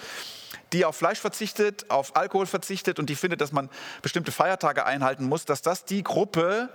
die 0.72 0.84
auf 0.84 0.96
Fleisch 0.96 1.20
verzichtet, 1.20 1.90
auf 1.90 2.16
Alkohol 2.16 2.46
verzichtet 2.46 2.98
und 2.98 3.08
die 3.08 3.14
findet, 3.14 3.40
dass 3.40 3.52
man 3.52 3.70
bestimmte 4.02 4.32
Feiertage 4.32 4.84
einhalten 4.84 5.24
muss, 5.24 5.44
dass 5.44 5.62
das 5.62 5.84
die 5.84 6.02
Gruppe 6.02 6.68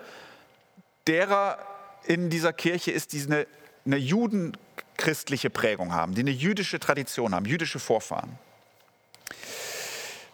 derer 1.07 1.57
in 2.05 2.29
dieser 2.29 2.53
Kirche 2.53 2.91
ist, 2.91 3.13
die 3.13 3.21
eine 3.23 3.45
eine 3.89 3.97
judenchristliche 3.97 5.49
Prägung 5.49 5.93
haben, 5.93 6.13
die 6.13 6.21
eine 6.21 6.31
jüdische 6.31 6.79
Tradition 6.79 7.33
haben, 7.33 7.45
jüdische 7.45 7.79
Vorfahren. 7.79 8.37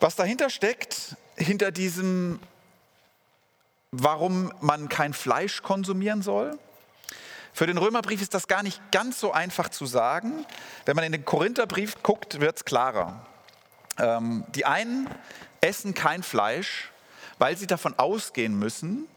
Was 0.01 0.15
dahinter 0.15 0.50
steckt, 0.50 1.15
hinter 1.38 1.71
diesem, 1.71 2.39
warum 3.91 4.51
man 4.59 4.89
kein 4.89 5.13
Fleisch 5.13 5.62
konsumieren 5.62 6.21
soll, 6.21 6.59
für 7.53 7.67
den 7.67 7.77
Römerbrief 7.77 8.21
ist 8.21 8.33
das 8.33 8.50
gar 8.50 8.63
nicht 8.63 8.81
ganz 8.91 9.21
so 9.21 9.31
einfach 9.31 9.69
zu 9.69 9.85
sagen. 9.85 10.45
Wenn 10.83 10.97
man 10.97 11.05
in 11.05 11.13
den 11.13 11.24
Korintherbrief 11.24 12.03
guckt, 12.03 12.41
wird 12.41 12.57
es 12.57 12.65
klarer. 12.65 13.25
Ähm, 13.97 14.43
die 14.50 14.65
einen 14.65 15.09
essen 15.62 15.93
kein 15.93 16.21
Fleisch, 16.21 16.91
weil 17.38 17.55
sie 17.55 17.67
davon 17.67 17.97
ausgehen 17.97 18.59
müssen, 18.59 19.07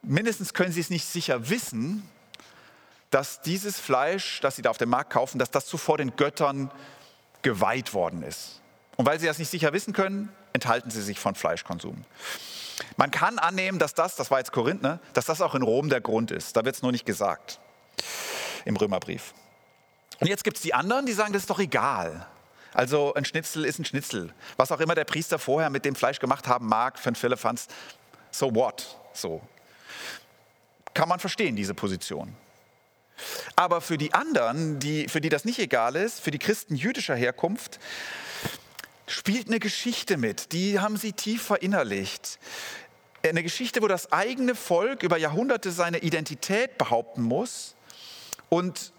mindestens 0.00 0.54
können 0.54 0.72
sie 0.72 0.80
es 0.80 0.88
nicht 0.88 1.04
sicher 1.04 1.50
wissen, 1.50 2.08
dass 3.10 3.40
dieses 3.40 3.78
Fleisch, 3.78 4.40
das 4.40 4.56
sie 4.56 4.62
da 4.62 4.70
auf 4.70 4.78
dem 4.78 4.88
Markt 4.88 5.12
kaufen, 5.12 5.38
dass 5.38 5.50
das 5.50 5.66
zuvor 5.66 5.98
den 5.98 6.16
Göttern 6.16 6.70
geweiht 7.42 7.94
worden 7.94 8.22
ist. 8.22 8.60
Und 8.96 9.06
weil 9.06 9.18
sie 9.18 9.26
das 9.26 9.38
nicht 9.38 9.50
sicher 9.50 9.72
wissen 9.72 9.92
können, 9.92 10.30
enthalten 10.52 10.90
sie 10.90 11.02
sich 11.02 11.18
von 11.18 11.34
Fleischkonsum. 11.34 12.04
Man 12.96 13.10
kann 13.10 13.38
annehmen, 13.38 13.78
dass 13.78 13.94
das, 13.94 14.16
das 14.16 14.30
war 14.30 14.38
jetzt 14.38 14.52
Korinth, 14.52 14.82
ne, 14.82 15.00
dass 15.12 15.26
das 15.26 15.40
auch 15.40 15.54
in 15.54 15.62
Rom 15.62 15.88
der 15.88 16.00
Grund 16.00 16.30
ist. 16.30 16.56
Da 16.56 16.64
wird 16.64 16.76
es 16.76 16.82
nur 16.82 16.92
nicht 16.92 17.06
gesagt 17.06 17.60
im 18.64 18.76
Römerbrief. 18.76 19.34
Und 20.20 20.26
jetzt 20.26 20.44
gibt 20.44 20.56
es 20.56 20.62
die 20.62 20.74
anderen, 20.74 21.06
die 21.06 21.12
sagen, 21.12 21.32
das 21.32 21.42
ist 21.42 21.50
doch 21.50 21.58
egal. 21.58 22.26
Also 22.72 23.14
ein 23.14 23.24
Schnitzel 23.24 23.64
ist 23.64 23.78
ein 23.78 23.84
Schnitzel. 23.84 24.32
Was 24.56 24.70
auch 24.70 24.80
immer 24.80 24.94
der 24.94 25.04
Priester 25.04 25.38
vorher 25.38 25.70
mit 25.70 25.84
dem 25.84 25.94
Fleisch 25.94 26.18
gemacht 26.18 26.46
haben 26.46 26.68
mag, 26.68 26.98
für 26.98 27.08
ein 27.08 27.14
Philippans, 27.14 27.66
so 28.30 28.54
what? 28.54 28.96
So. 29.12 29.40
Kann 30.94 31.08
man 31.08 31.20
verstehen, 31.20 31.56
diese 31.56 31.74
Position. 31.74 32.34
Aber 33.56 33.80
für 33.80 33.98
die 33.98 34.14
anderen, 34.14 34.78
die, 34.78 35.08
für 35.08 35.20
die 35.20 35.28
das 35.28 35.44
nicht 35.44 35.58
egal 35.58 35.96
ist, 35.96 36.20
für 36.20 36.30
die 36.30 36.38
Christen 36.38 36.74
jüdischer 36.74 37.14
Herkunft, 37.14 37.78
spielt 39.06 39.48
eine 39.48 39.58
Geschichte 39.58 40.16
mit. 40.16 40.52
Die 40.52 40.78
haben 40.78 40.96
sie 40.96 41.12
tief 41.12 41.42
verinnerlicht. 41.42 42.38
Eine 43.22 43.42
Geschichte, 43.42 43.82
wo 43.82 43.88
das 43.88 44.12
eigene 44.12 44.54
Volk 44.54 45.02
über 45.02 45.18
Jahrhunderte 45.18 45.72
seine 45.72 45.98
Identität 45.98 46.78
behaupten 46.78 47.22
muss 47.22 47.74
und 48.48 48.92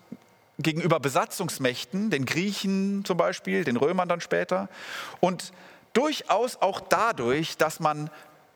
gegenüber 0.59 0.99
Besatzungsmächten, 0.99 2.09
den 2.09 2.25
Griechen 2.25 3.03
zum 3.05 3.17
Beispiel, 3.17 3.63
den 3.63 3.77
Römern 3.77 4.07
dann 4.07 4.21
später, 4.21 4.69
und 5.19 5.53
durchaus 5.93 6.57
auch 6.61 6.81
dadurch, 6.81 7.57
dass 7.57 7.79
man 7.79 8.09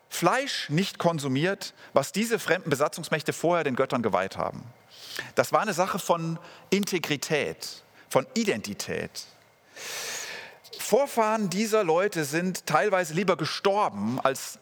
Fleisch 0.09 0.69
nicht 0.69 0.99
konsumiert, 0.99 1.73
was 1.93 2.11
diese 2.11 2.39
fremden 2.39 2.69
Besatzungsmächte 2.69 3.33
vorher 3.33 3.63
den 3.63 3.75
Göttern 3.75 4.01
geweiht 4.01 4.37
haben. 4.37 4.63
Das 5.35 5.51
war 5.51 5.61
eine 5.61 5.73
Sache 5.73 5.99
von 5.99 6.39
Integrität, 6.69 7.83
von 8.09 8.25
Identität. 8.33 9.25
Vorfahren 10.79 11.49
dieser 11.49 11.83
Leute 11.83 12.25
sind 12.25 12.65
teilweise 12.65 13.13
lieber 13.13 13.37
gestorben, 13.37 14.19
als 14.21 14.59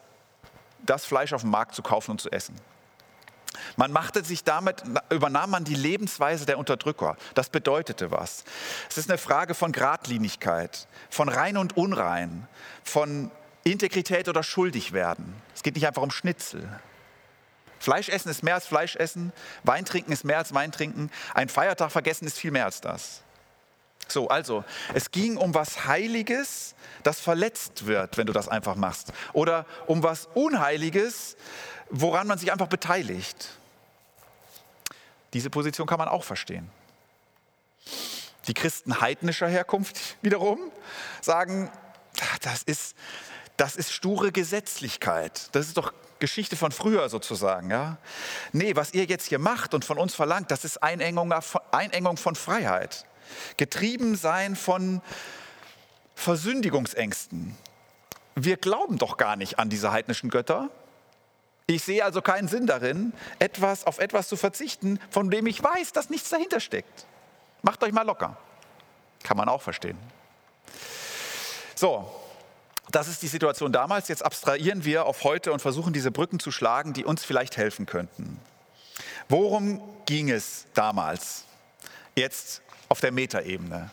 das 0.85 1.05
Fleisch 1.05 1.33
auf 1.33 1.41
dem 1.41 1.49
Markt 1.49 1.75
zu 1.75 1.81
kaufen 1.81 2.11
und 2.11 2.21
zu 2.21 2.31
essen. 2.31 2.55
Man 3.77 3.91
machte 3.91 4.23
sich 4.23 4.43
damit, 4.43 4.83
übernahm 5.09 5.49
man 5.49 5.63
die 5.63 5.75
Lebensweise 5.75 6.45
der 6.45 6.57
Unterdrücker. 6.57 7.17
Das 7.33 7.49
bedeutete 7.49 8.11
was. 8.11 8.43
Es 8.89 8.97
ist 8.97 9.09
eine 9.09 9.17
Frage 9.17 9.53
von 9.53 9.71
Gradlinigkeit, 9.71 10.87
von 11.09 11.29
rein 11.29 11.57
und 11.57 11.77
unrein, 11.77 12.47
von 12.83 13.31
Integrität 13.63 14.27
oder 14.27 14.43
schuldig 14.43 14.91
werden. 14.93 15.35
Es 15.55 15.63
geht 15.63 15.75
nicht 15.75 15.87
einfach 15.87 16.01
um 16.01 16.11
Schnitzel. 16.11 16.67
Fleisch 17.83 18.07
essen 18.07 18.29
ist 18.29 18.43
mehr 18.43 18.55
als 18.55 18.65
Fleisch 18.65 18.95
essen, 18.95 19.33
Wein 19.63 19.83
trinken 19.83 20.13
ist 20.13 20.23
mehr 20.23 20.37
als 20.37 20.53
Wein 20.53 20.71
trinken, 20.71 21.11
ein 21.33 21.49
Feiertag 21.49 21.91
vergessen 21.91 22.25
ist 22.25 22.39
viel 22.39 22.51
mehr 22.51 22.63
als 22.63 22.79
das. 22.79 23.23
So, 24.07 24.29
also, 24.29 24.63
es 24.93 25.11
ging 25.11 25.35
um 25.35 25.53
was 25.53 25.85
Heiliges, 25.85 26.75
das 27.03 27.19
verletzt 27.19 27.85
wird, 27.85 28.15
wenn 28.17 28.25
du 28.25 28.31
das 28.31 28.47
einfach 28.47 28.75
machst. 28.75 29.11
Oder 29.33 29.65
um 29.85 30.01
was 30.01 30.29
Unheiliges, 30.33 31.35
woran 31.89 32.25
man 32.25 32.37
sich 32.37 32.53
einfach 32.53 32.67
beteiligt. 32.67 33.49
Diese 35.33 35.49
Position 35.49 35.85
kann 35.85 35.99
man 35.99 36.07
auch 36.07 36.23
verstehen. 36.23 36.69
Die 38.47 38.53
Christen 38.53 39.01
heidnischer 39.01 39.49
Herkunft 39.49 39.99
wiederum 40.21 40.71
sagen, 41.19 41.69
das 42.43 42.63
ist, 42.63 42.95
das 43.57 43.75
ist 43.75 43.91
sture 43.91 44.31
Gesetzlichkeit. 44.31 45.49
Das 45.51 45.67
ist 45.67 45.75
doch 45.75 45.91
Geschichte 46.23 46.55
von 46.55 46.71
früher 46.71 47.09
sozusagen. 47.09 47.69
Ja? 47.69 47.97
Nee, 48.53 48.77
was 48.77 48.93
ihr 48.93 49.03
jetzt 49.03 49.27
hier 49.27 49.39
macht 49.39 49.73
und 49.73 49.83
von 49.83 49.97
uns 49.97 50.15
verlangt, 50.15 50.51
das 50.51 50.63
ist 50.63 50.81
Einengung, 50.81 51.33
Einengung 51.73 52.15
von 52.15 52.35
Freiheit. 52.35 53.05
Getrieben 53.57 54.15
sein 54.15 54.55
von 54.55 55.01
Versündigungsängsten. 56.15 57.57
Wir 58.35 58.55
glauben 58.55 58.97
doch 58.97 59.17
gar 59.17 59.35
nicht 59.35 59.59
an 59.59 59.69
diese 59.69 59.91
heidnischen 59.91 60.29
Götter. 60.29 60.69
Ich 61.67 61.83
sehe 61.83 62.05
also 62.05 62.21
keinen 62.21 62.47
Sinn 62.47 62.67
darin, 62.67 63.11
etwas 63.39 63.85
auf 63.85 63.99
etwas 63.99 64.29
zu 64.29 64.37
verzichten, 64.37 65.01
von 65.09 65.29
dem 65.29 65.45
ich 65.45 65.61
weiß, 65.61 65.91
dass 65.91 66.09
nichts 66.09 66.29
dahinter 66.29 66.61
steckt. 66.61 67.05
Macht 67.63 67.83
euch 67.83 67.91
mal 67.91 68.05
locker. 68.05 68.37
Kann 69.23 69.35
man 69.35 69.49
auch 69.49 69.61
verstehen. 69.61 69.97
So, 71.75 72.09
das 72.91 73.07
ist 73.07 73.21
die 73.21 73.27
Situation 73.27 73.71
damals. 73.71 74.07
Jetzt 74.07 74.25
abstrahieren 74.25 74.85
wir 74.85 75.05
auf 75.05 75.23
heute 75.23 75.51
und 75.51 75.61
versuchen 75.61 75.93
diese 75.93 76.11
Brücken 76.11 76.39
zu 76.39 76.51
schlagen, 76.51 76.93
die 76.93 77.05
uns 77.05 77.23
vielleicht 77.23 77.57
helfen 77.57 77.85
könnten. 77.85 78.39
Worum 79.29 79.81
ging 80.05 80.29
es 80.29 80.65
damals? 80.73 81.45
Jetzt 82.15 82.61
auf 82.89 82.99
der 82.99 83.11
Metaebene. 83.11 83.89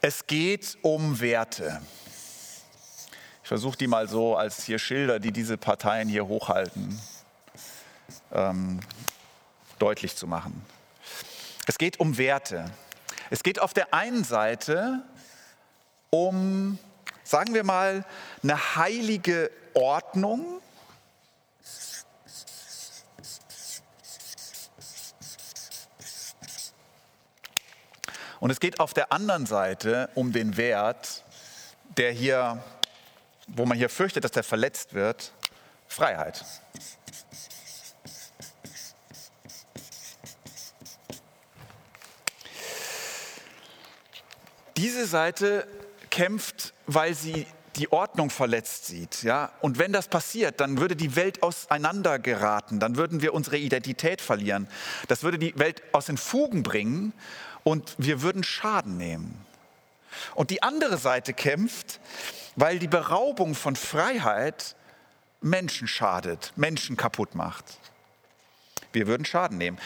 Es 0.00 0.26
geht 0.26 0.78
um 0.82 1.20
Werte. 1.20 1.80
Ich 3.42 3.48
versuche 3.48 3.76
die 3.76 3.86
mal 3.86 4.08
so 4.08 4.36
als 4.36 4.64
hier 4.64 4.78
Schilder, 4.78 5.20
die 5.20 5.32
diese 5.32 5.58
Parteien 5.58 6.08
hier 6.08 6.26
hochhalten, 6.26 6.98
ähm, 8.32 8.80
deutlich 9.78 10.16
zu 10.16 10.26
machen. 10.26 10.64
Es 11.66 11.76
geht 11.76 12.00
um 12.00 12.16
Werte. 12.16 12.70
Es 13.30 13.42
geht 13.42 13.60
auf 13.60 13.74
der 13.74 13.92
einen 13.92 14.24
Seite 14.24 15.02
um, 16.10 16.78
sagen 17.24 17.54
wir 17.54 17.64
mal, 17.64 18.04
eine 18.42 18.76
heilige 18.76 19.50
Ordnung. 19.74 20.60
Und 28.38 28.50
es 28.50 28.60
geht 28.60 28.78
auf 28.78 28.94
der 28.94 29.10
anderen 29.10 29.46
Seite 29.46 30.10
um 30.14 30.32
den 30.32 30.56
Wert, 30.56 31.24
der 31.96 32.12
hier 32.12 32.62
wo 33.46 33.66
man 33.66 33.76
hier 33.76 33.88
fürchtet, 33.88 34.24
dass 34.24 34.32
der 34.32 34.44
verletzt 34.44 34.94
wird, 34.94 35.32
Freiheit. 35.86 36.44
Diese 44.76 45.06
Seite 45.06 45.68
kämpft, 46.10 46.73
weil 46.86 47.14
sie 47.14 47.46
die 47.76 47.90
Ordnung 47.90 48.30
verletzt 48.30 48.86
sieht. 48.86 49.22
Ja? 49.22 49.50
Und 49.60 49.78
wenn 49.78 49.92
das 49.92 50.08
passiert, 50.08 50.60
dann 50.60 50.78
würde 50.78 50.96
die 50.96 51.16
Welt 51.16 51.42
auseinandergeraten, 51.42 52.80
dann 52.80 52.96
würden 52.96 53.20
wir 53.20 53.34
unsere 53.34 53.56
Identität 53.56 54.20
verlieren. 54.20 54.68
Das 55.08 55.22
würde 55.22 55.38
die 55.38 55.58
Welt 55.58 55.82
aus 55.92 56.06
den 56.06 56.16
Fugen 56.16 56.62
bringen 56.62 57.12
und 57.64 57.94
wir 57.98 58.22
würden 58.22 58.44
Schaden 58.44 58.96
nehmen. 58.96 59.44
Und 60.34 60.50
die 60.50 60.62
andere 60.62 60.96
Seite 60.96 61.34
kämpft, 61.34 61.98
weil 62.54 62.78
die 62.78 62.88
Beraubung 62.88 63.54
von 63.54 63.74
Freiheit 63.74 64.76
Menschen 65.40 65.88
schadet, 65.88 66.52
Menschen 66.56 66.96
kaputt 66.96 67.34
macht. 67.34 67.64
Wir 68.92 69.08
würden 69.08 69.24
Schaden 69.24 69.58
nehmen. 69.58 69.78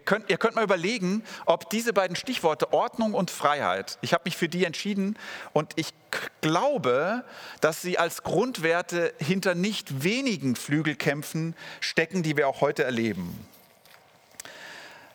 Könnt, 0.00 0.30
ihr 0.30 0.38
könnt 0.38 0.54
mal 0.54 0.64
überlegen, 0.64 1.22
ob 1.46 1.70
diese 1.70 1.92
beiden 1.92 2.16
Stichworte 2.16 2.72
Ordnung 2.72 3.14
und 3.14 3.30
Freiheit, 3.30 3.98
ich 4.00 4.12
habe 4.12 4.22
mich 4.24 4.36
für 4.36 4.48
die 4.48 4.64
entschieden 4.64 5.18
und 5.52 5.72
ich 5.76 5.92
glaube, 6.40 7.24
dass 7.60 7.82
sie 7.82 7.98
als 7.98 8.22
Grundwerte 8.22 9.14
hinter 9.18 9.54
nicht 9.54 10.02
wenigen 10.04 10.56
Flügelkämpfen 10.56 11.54
stecken, 11.80 12.22
die 12.22 12.36
wir 12.36 12.48
auch 12.48 12.60
heute 12.60 12.84
erleben. 12.84 13.46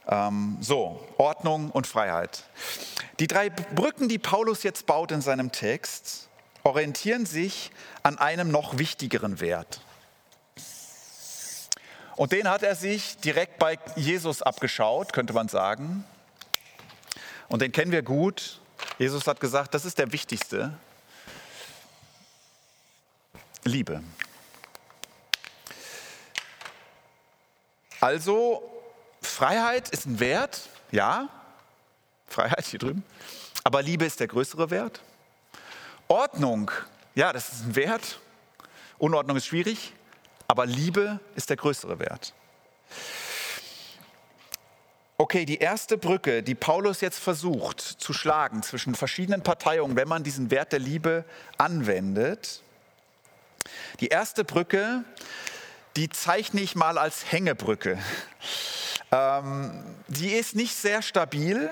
Ähm, 0.08 0.58
so, 0.62 1.06
Ordnung 1.18 1.72
und 1.72 1.86
Freiheit. 1.86 2.44
Die 3.20 3.28
drei 3.28 3.50
Brücken, 3.50 4.08
die 4.08 4.20
Paulus 4.20 4.64
jetzt 4.64 4.86
baut 4.86 5.12
in 5.12 5.22
seinem 5.22 5.52
Text, 5.52 6.30
orientieren 6.64 7.26
sich 7.26 7.72
an 8.04 8.18
einem 8.18 8.52
noch 8.52 8.78
wichtigeren 8.78 9.40
Wert. 9.40 9.82
Und 12.18 12.32
den 12.32 12.50
hat 12.50 12.64
er 12.64 12.76
sich 12.76 13.18
direkt 13.18 13.60
bei 13.60 13.78
Jesus 13.96 14.42
abgeschaut, 14.42 15.14
könnte 15.14 15.34
man 15.34 15.48
sagen. 15.50 16.04
Und 17.48 17.62
den 17.62 17.72
kennen 17.72 17.92
wir 17.92 18.02
gut. 18.02 18.60
Jesus 18.98 19.28
hat 19.28 19.40
gesagt, 19.40 19.76
das 19.76 19.86
ist 19.86 20.00
der 20.00 20.12
wichtigste. 20.12 20.74
Liebe. 23.64 24.02
Also 28.00 28.68
Freiheit 29.22 29.90
ist 29.90 30.08
ein 30.08 30.20
Wert, 30.20 30.70
ja, 30.92 31.30
Freiheit 32.28 32.66
hier 32.66 32.80
drüben, 32.80 33.04
aber 33.64 33.84
Liebe 33.84 34.06
ist 34.06 34.20
der 34.20 34.28
größere 34.28 34.72
Wert. 34.72 35.02
Ordnung, 36.08 36.72
ja, 37.14 37.32
das 37.32 37.50
ist 37.54 37.66
ein 37.66 37.76
Wert. 37.76 38.20
Unordnung 38.98 39.38
ist 39.38 39.46
schwierig, 39.46 39.94
aber 40.48 40.66
Liebe 40.66 41.20
ist 41.36 41.50
der 41.50 41.58
größere 41.58 42.00
Wert. 42.00 42.34
Okay, 45.20 45.46
die 45.46 45.58
erste 45.58 45.98
Brücke, 45.98 46.44
die 46.44 46.54
Paulus 46.54 47.02
jetzt 47.02 47.20
versucht 47.20 47.82
zu 47.82 48.14
schlagen 48.14 48.62
zwischen 48.62 48.94
verschiedenen 48.94 49.42
Parteiungen, 49.42 49.96
wenn 49.96 50.08
man 50.08 50.24
diesen 50.24 50.52
Wert 50.52 50.72
der 50.72 50.80
Liebe 50.80 51.26
anwendet. 51.58 52.62
Die 54.00 54.08
erste 54.10 54.44
Brücke, 54.44 55.04
die 55.96 56.10
zeichne 56.10 56.62
ich 56.62 56.76
mal 56.76 57.00
als 57.00 57.32
Hängebrücke. 57.32 57.98
Ähm, 59.12 59.84
die 60.08 60.34
ist 60.34 60.56
nicht 60.56 60.76
sehr 60.76 61.02
stabil 61.02 61.72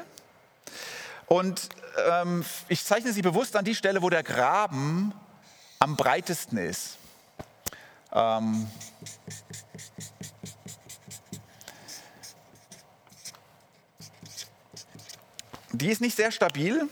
und 1.27 1.69
ähm, 2.09 2.43
ich 2.67 2.83
zeichne 2.83 3.13
sie 3.13 3.21
bewusst 3.21 3.55
an 3.55 3.65
die 3.65 3.75
Stelle, 3.75 4.01
wo 4.01 4.09
der 4.09 4.23
Graben 4.23 5.13
am 5.79 5.95
breitesten 5.95 6.57
ist. 6.57 6.97
Ähm, 8.15 8.65
die 15.73 15.89
ist 15.89 15.99
nicht 15.99 16.15
sehr 16.15 16.31
stabil, 16.31 16.87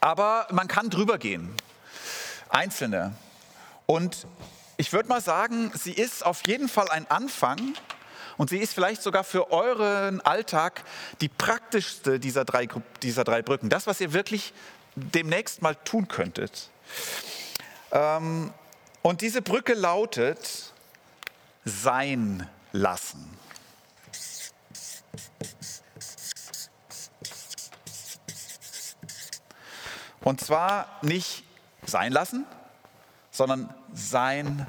aber 0.00 0.46
man 0.50 0.68
kann 0.68 0.90
drüber 0.90 1.16
gehen. 1.16 1.54
Einzelne. 2.50 3.14
Und 3.86 4.26
ich 4.76 4.92
würde 4.92 5.08
mal 5.08 5.22
sagen, 5.22 5.72
sie 5.74 5.92
ist 5.92 6.24
auf 6.24 6.46
jeden 6.46 6.68
Fall 6.68 6.90
ein 6.90 7.10
Anfang 7.10 7.74
und 8.36 8.50
sie 8.50 8.58
ist 8.58 8.74
vielleicht 8.74 9.02
sogar 9.02 9.24
für 9.24 9.50
euren 9.50 10.20
Alltag 10.20 10.84
die 11.22 11.28
praktischste 11.28 12.20
dieser 12.20 12.44
drei, 12.44 12.68
dieser 13.02 13.24
drei 13.24 13.40
Brücken. 13.40 13.70
Das, 13.70 13.86
was 13.86 14.02
ihr 14.02 14.12
wirklich 14.12 14.52
demnächst 14.96 15.62
mal 15.62 15.74
tun 15.74 16.08
könntet. 16.08 16.70
Ähm, 17.90 18.52
und 19.06 19.20
diese 19.20 19.40
Brücke 19.40 19.74
lautet 19.74 20.72
sein 21.64 22.50
lassen. 22.72 23.38
Und 30.22 30.40
zwar 30.40 30.88
nicht 31.02 31.44
sein 31.84 32.10
lassen, 32.10 32.46
sondern 33.30 33.72
sein 33.94 34.66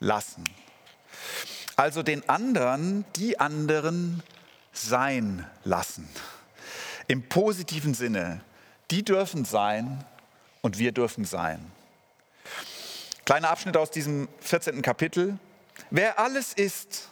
lassen. 0.00 0.42
Also 1.76 2.02
den 2.02 2.28
anderen, 2.28 3.04
die 3.14 3.38
anderen 3.38 4.24
sein 4.72 5.46
lassen. 5.62 6.08
Im 7.06 7.28
positiven 7.28 7.94
Sinne. 7.94 8.40
Die 8.90 9.04
dürfen 9.04 9.44
sein 9.44 10.04
und 10.62 10.78
wir 10.78 10.90
dürfen 10.90 11.24
sein. 11.24 11.77
Kleiner 13.28 13.50
Abschnitt 13.50 13.76
aus 13.76 13.90
diesem 13.90 14.26
14. 14.40 14.80
Kapitel. 14.80 15.38
Wer 15.90 16.18
alles 16.18 16.54
ist, 16.54 17.10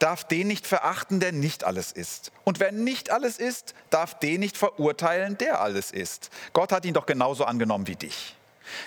darf 0.00 0.24
den 0.24 0.48
nicht 0.48 0.66
verachten, 0.66 1.20
der 1.20 1.30
nicht 1.30 1.62
alles 1.62 1.92
ist. 1.92 2.32
Und 2.42 2.58
wer 2.58 2.72
nicht 2.72 3.10
alles 3.10 3.38
ist, 3.38 3.72
darf 3.90 4.18
den 4.18 4.40
nicht 4.40 4.56
verurteilen, 4.56 5.38
der 5.38 5.60
alles 5.60 5.92
ist. 5.92 6.30
Gott 6.52 6.72
hat 6.72 6.84
ihn 6.84 6.94
doch 6.94 7.06
genauso 7.06 7.44
angenommen 7.44 7.86
wie 7.86 7.94
dich. 7.94 8.34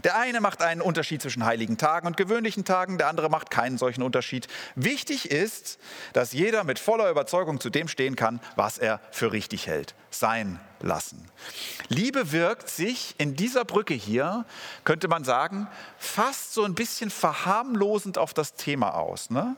Der 0.04 0.18
eine 0.18 0.42
macht 0.42 0.62
einen 0.62 0.82
Unterschied 0.82 1.22
zwischen 1.22 1.46
heiligen 1.46 1.78
Tagen 1.78 2.08
und 2.08 2.18
gewöhnlichen 2.18 2.66
Tagen, 2.66 2.98
der 2.98 3.08
andere 3.08 3.30
macht 3.30 3.52
keinen 3.52 3.78
solchen 3.78 4.02
Unterschied. 4.02 4.48
Wichtig 4.76 5.32
ist, 5.32 5.80
dass 6.14 6.34
jeder 6.34 6.64
mit 6.64 6.80
voller 6.80 7.10
Überzeugung 7.10 7.60
zu 7.60 7.70
dem 7.70 7.88
stehen 7.88 8.16
kann, 8.16 8.40
was 8.56 8.78
er 8.78 9.00
für 9.12 9.32
richtig 9.32 9.68
hält. 9.68 9.96
Sein 10.12 10.60
lassen. 10.80 11.30
Liebe 11.88 12.32
wirkt 12.32 12.70
sich 12.70 13.16
in 13.18 13.36
dieser 13.36 13.66
Brücke 13.66 13.94
hier, 13.94 14.46
könnte 14.84 15.08
man 15.08 15.24
sagen, 15.24 15.68
fast 15.98 16.54
so 16.54 16.64
ein 16.64 16.76
bisschen 16.76 17.10
verharmlosend 17.10 18.18
auf 18.18 18.34
das 18.34 18.54
Thema 18.54 18.96
aus. 18.96 19.30
Ne? 19.30 19.56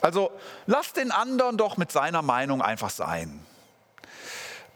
Also 0.00 0.30
lass 0.66 0.92
den 0.92 1.10
anderen 1.10 1.56
doch 1.56 1.76
mit 1.76 1.90
seiner 1.90 2.22
Meinung 2.22 2.62
einfach 2.62 2.90
sein 2.90 3.44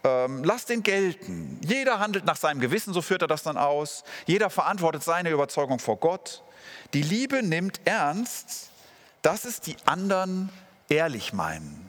ähm, 0.07 0.45
lass 0.45 0.67
den 0.67 0.83
gelten. 0.83 1.59
Jeder 1.67 1.99
handelt 1.99 2.25
nach 2.25 2.37
seinem 2.37 2.61
Gewissen, 2.61 2.95
so 2.95 3.03
führt 3.03 3.23
er 3.23 3.29
das 3.29 3.43
dann 3.43 3.57
aus. 3.57 4.05
Jeder 4.27 4.51
verantwortet 4.51 5.03
seine 5.03 5.31
Überzeugung 5.31 5.81
vor 5.81 5.97
Gott. 5.97 6.45
Die 6.95 7.03
Liebe 7.03 7.43
nimmt 7.43 7.81
ernst, 7.85 8.71
dass 9.23 9.45
es 9.45 9.61
die 9.61 9.77
anderen 9.85 10.49
ehrlich 10.89 11.33
meinen. 11.33 11.83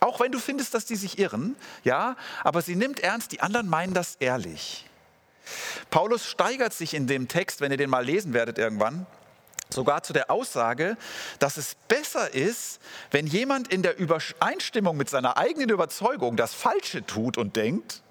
Auch 0.00 0.20
wenn 0.20 0.32
du 0.32 0.38
findest, 0.38 0.74
dass 0.74 0.84
die 0.84 0.96
sich 0.96 1.18
irren, 1.18 1.56
ja, 1.84 2.16
aber 2.44 2.60
sie 2.62 2.76
nimmt 2.76 3.00
ernst, 3.00 3.32
die 3.32 3.40
anderen 3.40 3.68
meinen 3.68 3.94
das 3.94 4.16
ehrlich. 4.16 4.86
Paulus 5.90 6.26
steigert 6.26 6.74
sich 6.74 6.94
in 6.94 7.06
dem 7.06 7.28
Text, 7.28 7.60
wenn 7.60 7.70
ihr 7.70 7.78
den 7.78 7.90
mal 7.90 8.04
lesen 8.04 8.34
werdet 8.34 8.58
irgendwann, 8.58 9.06
sogar 9.74 10.02
zu 10.02 10.12
der 10.12 10.30
Aussage, 10.30 10.96
dass 11.38 11.56
es 11.56 11.76
besser 11.88 12.34
ist, 12.34 12.80
wenn 13.10 13.26
jemand 13.26 13.68
in 13.68 13.82
der 13.82 13.98
Übereinstimmung 13.98 14.96
mit 14.96 15.10
seiner 15.10 15.36
eigenen 15.36 15.70
Überzeugung 15.70 16.36
das 16.36 16.54
Falsche 16.54 17.04
tut 17.06 17.38
und 17.38 17.56
denkt, 17.56 18.02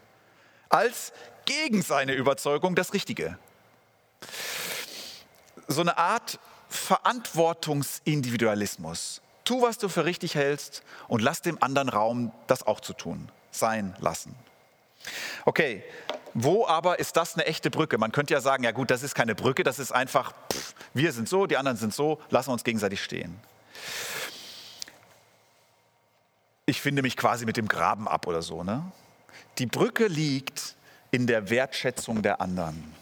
als 0.70 1.14
gegen 1.46 1.82
seine 1.82 2.14
Überzeugung 2.14 2.76
das 2.76 2.94
Richtige. 2.94 3.38
So 5.68 5.82
eine 5.82 5.98
Art 5.98 6.40
Verantwortungsindividualismus. 6.70 9.22
Tu, 9.44 9.62
was 9.62 9.78
du 9.80 9.90
für 9.90 10.06
richtig 10.06 10.36
hältst 10.36 10.84
und 11.08 11.22
lass 11.22 11.42
dem 11.42 11.62
anderen 11.64 11.90
Raum, 11.90 12.32
das 12.48 12.66
auch 12.68 12.80
zu 12.80 12.94
tun, 12.94 13.30
sein 13.52 13.98
lassen. 14.00 14.34
Okay, 15.46 15.84
wo 16.34 16.68
aber 16.68 17.00
ist 17.00 17.16
das 17.18 17.36
eine 17.36 17.46
echte 17.46 17.70
Brücke? 17.70 17.98
Man 17.98 18.12
könnte 18.12 18.34
ja 18.34 18.42
sagen, 18.42 18.64
ja 18.64 18.72
gut, 18.72 18.92
das 18.92 19.04
ist 19.04 19.16
keine 19.16 19.36
Brücke, 19.36 19.64
das 19.64 19.80
ist 19.80 19.92
einfach, 19.92 20.34
pff, 20.52 20.74
wir 20.94 21.12
sind 21.12 21.30
so, 21.30 21.46
die 21.46 21.58
anderen 21.58 21.78
sind 21.78 21.94
so, 21.94 22.20
lassen 22.30 22.50
wir 22.50 22.54
uns 22.54 22.64
gegenseitig 22.64 23.04
stehen. 23.04 23.40
Ich 26.66 26.82
finde 26.82 27.02
mich 27.02 27.18
quasi 27.18 27.46
mit 27.46 27.58
dem 27.58 27.68
Graben 27.68 28.08
ab 28.08 28.28
oder 28.28 28.42
so. 28.42 28.64
Ne? 28.64 28.84
Die 29.58 29.66
Brücke 29.66 30.08
liegt 30.08 30.76
in 31.12 31.26
der 31.26 31.50
Wertschätzung 31.50 32.22
der 32.22 32.42
anderen. 32.42 32.94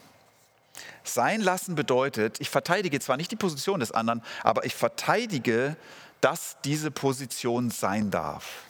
Sein 1.03 1.41
lassen 1.41 1.75
bedeutet, 1.75 2.39
ich 2.39 2.49
verteidige 2.49 2.99
zwar 2.99 3.17
nicht 3.17 3.31
die 3.31 3.35
Position 3.35 3.79
des 3.79 3.91
anderen, 3.91 4.23
aber 4.43 4.65
ich 4.65 4.75
verteidige, 4.75 5.75
dass 6.21 6.57
diese 6.63 6.91
Position 6.91 7.69
sein 7.69 8.11
darf. 8.11 8.66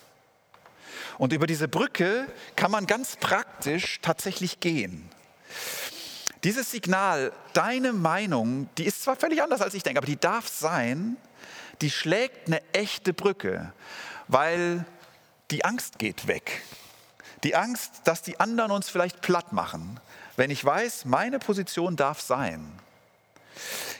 Und 1.17 1.33
über 1.33 1.47
diese 1.47 1.67
Brücke 1.67 2.27
kann 2.55 2.71
man 2.71 2.87
ganz 2.87 3.15
praktisch 3.17 3.99
tatsächlich 4.01 4.59
gehen. 4.59 5.09
Dieses 6.43 6.71
Signal, 6.71 7.31
deine 7.53 7.93
Meinung, 7.93 8.69
die 8.77 8.85
ist 8.85 9.03
zwar 9.03 9.15
völlig 9.15 9.41
anders 9.41 9.61
als 9.61 9.73
ich 9.73 9.83
denke, 9.83 9.97
aber 9.99 10.07
die 10.07 10.19
darf 10.19 10.47
sein, 10.47 11.17
die 11.81 11.89
schlägt 11.89 12.47
eine 12.47 12.61
echte 12.73 13.13
Brücke, 13.13 13.73
weil 14.27 14.85
die 15.51 15.65
Angst 15.65 15.99
geht 15.99 16.27
weg. 16.27 16.63
Die 17.43 17.55
Angst, 17.55 18.01
dass 18.05 18.21
die 18.21 18.39
anderen 18.39 18.71
uns 18.71 18.89
vielleicht 18.89 19.21
platt 19.21 19.53
machen, 19.53 19.99
wenn 20.35 20.51
ich 20.51 20.63
weiß, 20.63 21.05
meine 21.05 21.39
Position 21.39 21.95
darf 21.95 22.21
sein. 22.21 22.71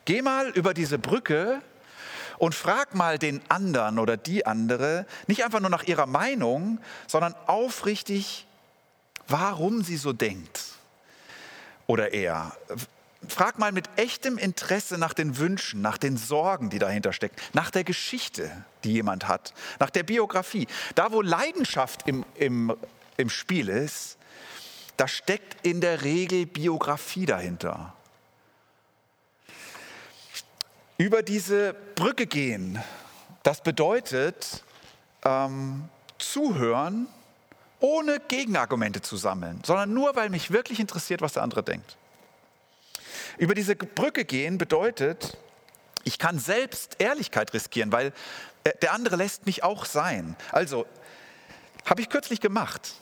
Geh 0.05 0.21
mal 0.21 0.49
über 0.49 0.73
diese 0.73 0.99
Brücke 0.99 1.61
und 2.37 2.55
frag 2.55 2.95
mal 2.95 3.17
den 3.17 3.41
anderen 3.49 3.99
oder 3.99 4.17
die 4.17 4.45
andere, 4.45 5.05
nicht 5.27 5.43
einfach 5.43 5.59
nur 5.59 5.69
nach 5.69 5.83
ihrer 5.83 6.05
Meinung, 6.05 6.79
sondern 7.07 7.35
aufrichtig, 7.47 8.47
warum 9.27 9.83
sie 9.83 9.97
so 9.97 10.13
denkt. 10.13 10.61
Oder 11.87 12.13
er. 12.13 12.55
Frag 13.27 13.57
mal 13.57 13.71
mit 13.71 13.89
echtem 13.95 14.37
Interesse 14.37 14.97
nach 14.97 15.13
den 15.13 15.37
Wünschen, 15.37 15.81
nach 15.81 15.97
den 15.97 16.17
Sorgen, 16.17 16.69
die 16.69 16.79
dahinter 16.79 17.13
stecken, 17.13 17.35
nach 17.53 17.71
der 17.71 17.83
Geschichte, 17.83 18.51
die 18.83 18.93
jemand 18.93 19.27
hat, 19.27 19.53
nach 19.79 19.89
der 19.89 20.03
Biografie. 20.03 20.67
Da, 20.95 21.11
wo 21.11 21.21
Leidenschaft 21.21 22.07
im, 22.07 22.23
im, 22.35 22.75
im 23.17 23.29
Spiel 23.29 23.69
ist, 23.69 24.17
da 24.97 25.07
steckt 25.07 25.65
in 25.65 25.81
der 25.81 26.03
Regel 26.03 26.45
Biografie 26.45 27.25
dahinter 27.25 27.96
über 30.97 31.21
diese 31.21 31.75
Brücke 31.95 32.25
gehen. 32.25 32.81
Das 33.43 33.61
bedeutet 33.61 34.63
ähm, 35.23 35.89
zuhören, 36.17 37.07
ohne 37.79 38.19
Gegenargumente 38.19 39.01
zu 39.01 39.17
sammeln, 39.17 39.61
sondern 39.65 39.93
nur, 39.93 40.15
weil 40.15 40.29
mich 40.29 40.51
wirklich 40.51 40.79
interessiert, 40.79 41.21
was 41.21 41.33
der 41.33 41.43
andere 41.43 41.63
denkt. 41.63 41.97
Über 43.37 43.53
diese 43.53 43.75
Brücke 43.75 44.25
gehen 44.25 44.57
bedeutet, 44.57 45.37
ich 46.03 46.17
kann 46.17 46.39
selbst 46.39 46.95
Ehrlichkeit 46.97 47.53
riskieren, 47.53 47.91
weil 47.91 48.13
äh, 48.63 48.71
der 48.81 48.93
andere 48.93 49.15
lässt 49.15 49.45
mich 49.45 49.63
auch 49.63 49.85
sein. 49.85 50.35
Also, 50.51 50.87
habe 51.85 52.01
ich 52.01 52.09
kürzlich 52.09 52.41
gemacht. 52.41 52.95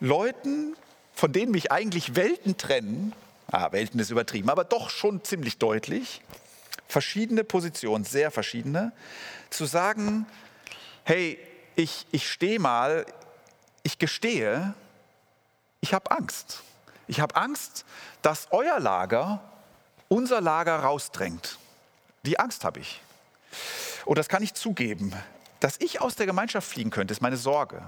Leuten, 0.00 0.74
von 1.12 1.32
denen 1.32 1.52
mich 1.52 1.70
eigentlich 1.70 2.16
Welten 2.16 2.56
trennen, 2.56 3.12
ah, 3.48 3.72
Welten 3.72 4.00
ist 4.00 4.10
übertrieben, 4.10 4.48
aber 4.48 4.64
doch 4.64 4.88
schon 4.88 5.22
ziemlich 5.24 5.58
deutlich, 5.58 6.22
verschiedene 6.88 7.44
Positionen, 7.44 8.04
sehr 8.04 8.30
verschiedene, 8.30 8.92
zu 9.50 9.66
sagen, 9.66 10.26
hey, 11.04 11.38
ich, 11.74 12.06
ich 12.10 12.30
stehe 12.30 12.58
mal, 12.58 13.06
ich 13.82 13.98
gestehe, 13.98 14.74
ich 15.80 15.94
habe 15.94 16.10
Angst. 16.10 16.62
Ich 17.06 17.20
habe 17.20 17.36
Angst, 17.36 17.84
dass 18.22 18.48
euer 18.50 18.80
Lager 18.80 19.40
unser 20.08 20.40
Lager 20.40 20.76
rausdrängt. 20.76 21.58
Die 22.24 22.38
Angst 22.38 22.64
habe 22.64 22.80
ich. 22.80 23.00
Und 24.04 24.18
das 24.18 24.28
kann 24.28 24.42
ich 24.42 24.54
zugeben. 24.54 25.12
Dass 25.60 25.80
ich 25.80 26.00
aus 26.00 26.16
der 26.16 26.26
Gemeinschaft 26.26 26.68
fliegen 26.68 26.90
könnte, 26.90 27.12
ist 27.12 27.22
meine 27.22 27.36
Sorge. 27.36 27.82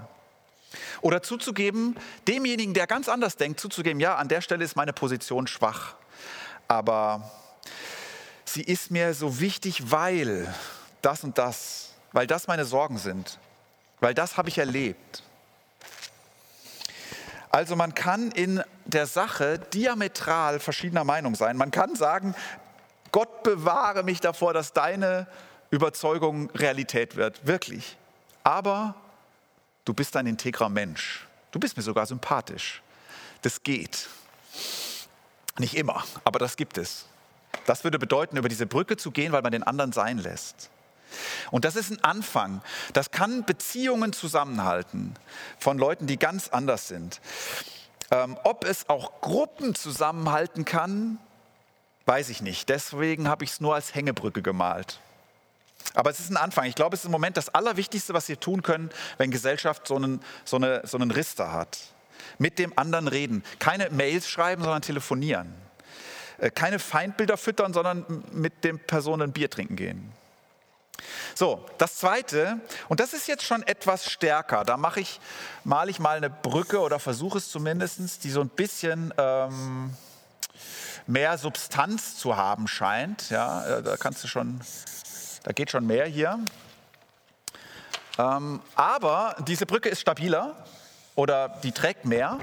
Oder 1.01 1.21
zuzugeben, 1.21 1.97
demjenigen, 2.27 2.73
der 2.73 2.87
ganz 2.87 3.09
anders 3.09 3.37
denkt, 3.37 3.59
zuzugeben, 3.59 3.99
ja, 3.99 4.15
an 4.15 4.27
der 4.27 4.41
Stelle 4.41 4.63
ist 4.63 4.75
meine 4.75 4.93
Position 4.93 5.47
schwach. 5.47 5.95
Aber 6.67 7.31
sie 8.53 8.63
ist 8.63 8.91
mir 8.91 9.13
so 9.13 9.39
wichtig, 9.39 9.91
weil 9.91 10.53
das 11.01 11.23
und 11.23 11.37
das, 11.37 11.93
weil 12.11 12.27
das 12.27 12.47
meine 12.47 12.65
Sorgen 12.65 12.97
sind, 12.97 13.39
weil 13.99 14.13
das 14.13 14.37
habe 14.37 14.49
ich 14.49 14.57
erlebt. 14.57 15.23
Also 17.51 17.75
man 17.75 17.95
kann 17.95 18.31
in 18.31 18.63
der 18.85 19.07
Sache 19.07 19.57
diametral 19.57 20.59
verschiedener 20.59 21.03
Meinung 21.03 21.35
sein. 21.35 21.57
Man 21.57 21.71
kann 21.71 21.95
sagen, 21.95 22.35
Gott 23.11 23.43
bewahre 23.43 24.03
mich 24.03 24.19
davor, 24.19 24.53
dass 24.53 24.73
deine 24.73 25.27
Überzeugung 25.71 26.51
Realität 26.51 27.15
wird, 27.15 27.45
wirklich. 27.47 27.97
Aber 28.43 28.95
du 29.85 29.93
bist 29.93 30.15
ein 30.15 30.27
integrer 30.27 30.69
Mensch. 30.69 31.27
Du 31.51 31.59
bist 31.59 31.75
mir 31.75 31.83
sogar 31.83 32.05
sympathisch. 32.05 32.83
Das 33.41 33.63
geht. 33.63 34.07
Nicht 35.57 35.75
immer, 35.75 36.03
aber 36.23 36.37
das 36.37 36.55
gibt 36.55 36.77
es. 36.77 37.05
Das 37.65 37.83
würde 37.83 37.99
bedeuten, 37.99 38.37
über 38.37 38.49
diese 38.49 38.65
Brücke 38.65 38.97
zu 38.97 39.11
gehen, 39.11 39.31
weil 39.31 39.41
man 39.41 39.51
den 39.51 39.63
anderen 39.63 39.91
sein 39.91 40.17
lässt. 40.17 40.69
Und 41.51 41.65
das 41.65 41.75
ist 41.75 41.91
ein 41.91 42.03
Anfang. 42.03 42.61
Das 42.93 43.11
kann 43.11 43.45
Beziehungen 43.45 44.13
zusammenhalten 44.13 45.15
von 45.57 45.77
Leuten, 45.77 46.07
die 46.07 46.17
ganz 46.17 46.49
anders 46.49 46.87
sind. 46.87 47.19
Ähm, 48.11 48.37
ob 48.43 48.65
es 48.65 48.89
auch 48.89 49.21
Gruppen 49.21 49.75
zusammenhalten 49.75 50.65
kann, 50.65 51.17
weiß 52.05 52.29
ich 52.29 52.41
nicht. 52.41 52.69
Deswegen 52.69 53.27
habe 53.27 53.43
ich 53.43 53.51
es 53.51 53.61
nur 53.61 53.75
als 53.75 53.93
Hängebrücke 53.93 54.41
gemalt. 54.41 54.99
Aber 55.93 56.09
es 56.09 56.19
ist 56.19 56.29
ein 56.29 56.37
Anfang. 56.37 56.65
Ich 56.65 56.75
glaube, 56.75 56.95
es 56.95 57.01
ist 57.01 57.05
im 57.05 57.11
Moment 57.11 57.37
das 57.37 57.49
Allerwichtigste, 57.49 58.13
was 58.13 58.27
wir 58.27 58.39
tun 58.39 58.61
können, 58.61 58.89
wenn 59.17 59.31
Gesellschaft 59.31 59.87
so 59.87 59.95
einen, 59.95 60.21
so 60.45 60.57
eine, 60.57 60.81
so 60.85 60.97
einen 60.97 61.11
Rister 61.11 61.51
hat. 61.51 61.79
Mit 62.37 62.59
dem 62.59 62.77
anderen 62.77 63.07
reden. 63.07 63.43
Keine 63.59 63.89
Mails 63.89 64.29
schreiben, 64.29 64.63
sondern 64.63 64.81
telefonieren. 64.81 65.53
Äh, 66.39 66.51
keine 66.51 66.79
Feindbilder 66.79 67.37
füttern, 67.37 67.73
sondern 67.73 68.23
mit 68.31 68.63
den 68.63 68.79
Personen 68.79 69.31
Bier 69.31 69.49
trinken 69.49 69.75
gehen. 69.75 70.11
So, 71.35 71.65
das 71.77 71.95
zweite, 71.95 72.59
und 72.89 72.99
das 72.99 73.13
ist 73.13 73.27
jetzt 73.27 73.43
schon 73.43 73.63
etwas 73.63 74.11
stärker, 74.11 74.65
da 74.65 74.75
mache 74.75 74.99
ich, 74.99 75.21
male 75.63 75.89
ich 75.89 75.99
mal 75.99 76.17
eine 76.17 76.29
Brücke 76.29 76.79
oder 76.79 76.99
versuche 76.99 77.37
es 77.37 77.49
zumindest, 77.49 78.23
die 78.23 78.29
so 78.29 78.41
ein 78.41 78.49
bisschen 78.49 79.13
ähm, 79.17 79.93
mehr 81.07 81.37
Substanz 81.37 82.17
zu 82.17 82.35
haben 82.35 82.67
scheint. 82.67 83.29
Ja, 83.29 83.65
äh, 83.65 83.83
da 83.83 83.97
kannst 83.97 84.23
du 84.23 84.27
schon, 84.27 84.59
da 85.43 85.53
geht 85.53 85.71
schon 85.71 85.87
mehr 85.87 86.05
hier. 86.05 86.39
Ähm, 88.17 88.61
aber 88.75 89.35
diese 89.47 89.65
Brücke 89.65 89.87
ist 89.87 90.01
stabiler 90.01 90.55
oder 91.15 91.49
die 91.63 91.71
trägt 91.71 92.05
mehr. 92.05 92.39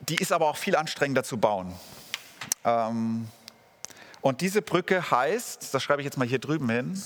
Die 0.00 0.16
ist 0.16 0.30
aber 0.30 0.46
auch 0.48 0.56
viel 0.56 0.76
anstrengender 0.76 1.24
zu 1.24 1.38
bauen. 1.38 1.74
Ähm, 2.66 3.28
und 4.20 4.40
diese 4.40 4.60
Brücke 4.60 5.10
heißt, 5.10 5.72
das 5.72 5.82
schreibe 5.82 6.02
ich 6.02 6.04
jetzt 6.04 6.18
mal 6.18 6.26
hier 6.26 6.40
drüben 6.40 6.68
hin, 6.68 7.00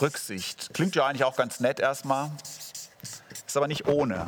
Rücksicht. 0.00 0.74
Klingt 0.74 0.94
ja 0.94 1.06
eigentlich 1.06 1.24
auch 1.24 1.36
ganz 1.36 1.60
nett 1.60 1.80
erstmal, 1.80 2.30
ist 3.46 3.56
aber 3.56 3.66
nicht 3.66 3.88
ohne. 3.88 4.26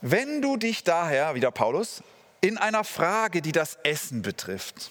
Wenn 0.00 0.40
du 0.40 0.56
dich 0.56 0.84
daher, 0.84 1.34
wieder 1.34 1.50
Paulus, 1.50 2.02
in 2.40 2.56
einer 2.56 2.84
Frage, 2.84 3.42
die 3.42 3.52
das 3.52 3.76
Essen 3.82 4.22
betrifft, 4.22 4.90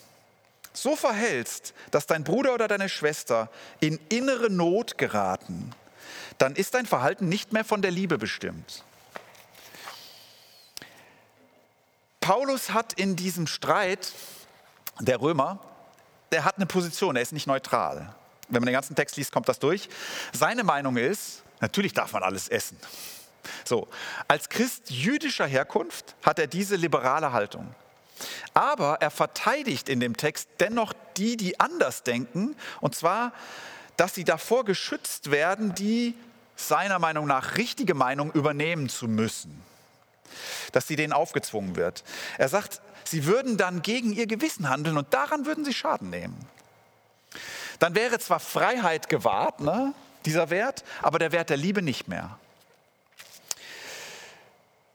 so 0.74 0.96
verhältst, 0.96 1.74
dass 1.90 2.06
dein 2.06 2.24
Bruder 2.24 2.54
oder 2.54 2.68
deine 2.68 2.90
Schwester 2.90 3.50
in 3.80 4.00
innere 4.10 4.52
Not 4.52 4.98
geraten, 4.98 5.72
dann 6.38 6.56
ist 6.56 6.76
dein 6.76 6.86
Verhalten 6.86 7.30
nicht 7.30 7.52
mehr 7.52 7.66
von 7.66 7.82
der 7.82 7.90
Liebe 7.90 8.20
bestimmt. 8.20 8.84
Paulus 12.28 12.72
hat 12.72 12.92
in 12.92 13.16
diesem 13.16 13.48
Streit 13.48 14.12
der 15.00 15.22
Römer 15.22 15.60
er 16.30 16.44
hat 16.44 16.58
eine 16.58 16.66
Position, 16.66 17.16
er 17.16 17.22
ist 17.22 17.32
nicht 17.32 17.48
neutral. 17.48 18.14
Wenn 18.50 18.60
man 18.62 18.66
den 18.66 18.74
ganzen 18.74 18.98
Text 18.98 19.16
liest, 19.16 19.32
kommt 19.32 19.48
das 19.48 19.60
durch. 19.60 19.88
Seine 20.34 20.66
Meinung 20.66 20.98
ist, 20.98 21.44
natürlich 21.62 21.94
darf 21.94 22.12
man 22.12 22.24
alles 22.24 22.50
essen. 22.50 22.78
So, 23.64 23.88
als 24.28 24.50
Christ 24.50 24.90
jüdischer 24.90 25.48
Herkunft 25.48 26.16
hat 26.22 26.38
er 26.38 26.48
diese 26.48 26.76
liberale 26.76 27.32
Haltung. 27.32 27.74
Aber 28.54 28.98
er 29.00 29.10
verteidigt 29.10 29.88
in 29.88 30.02
dem 30.02 30.18
Text 30.18 30.50
dennoch 30.60 30.92
die, 31.16 31.38
die 31.38 31.62
anders 31.62 32.04
denken, 32.04 32.58
und 32.82 32.94
zwar, 32.94 33.32
dass 33.96 34.16
sie 34.16 34.26
davor 34.26 34.66
geschützt 34.66 35.32
werden, 35.32 35.76
die 35.76 36.14
seiner 36.58 37.00
Meinung 37.00 37.26
nach 37.26 37.56
richtige 37.56 37.94
Meinung 37.94 38.34
übernehmen 38.34 38.90
zu 38.90 39.08
müssen. 39.08 39.64
Dass 40.72 40.88
sie 40.88 40.96
denen 40.96 41.14
aufgezwungen 41.14 41.76
wird. 41.76 42.04
Er 42.38 42.50
sagt, 42.50 42.82
sie 43.04 43.26
würden 43.26 43.58
dann 43.58 43.82
gegen 43.82 44.14
ihr 44.14 44.28
Gewissen 44.28 44.70
handeln 44.70 44.98
und 44.98 45.14
daran 45.14 45.46
würden 45.46 45.66
sie 45.66 45.74
Schaden 45.74 46.10
nehmen. 46.10 46.38
Dann 47.80 47.96
wäre 47.96 48.20
zwar 48.20 48.40
Freiheit 48.40 49.10
gewahrt, 49.10 49.60
ne, 49.60 49.94
dieser 50.26 50.50
Wert, 50.50 50.84
aber 51.02 51.20
der 51.20 51.32
Wert 51.32 51.50
der 51.50 51.58
Liebe 51.58 51.82
nicht 51.82 52.08
mehr. 52.08 52.38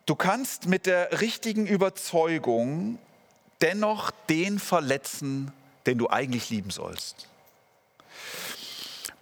Du 0.06 0.16
kannst 0.16 0.66
mit 0.66 0.86
der 0.86 1.20
richtigen 1.20 1.66
Überzeugung 1.66 2.98
dennoch 3.60 4.10
den 4.28 4.58
verletzen, 4.58 5.52
den 5.86 5.98
du 5.98 6.10
eigentlich 6.10 6.50
lieben 6.50 6.70
sollst. 6.70 7.28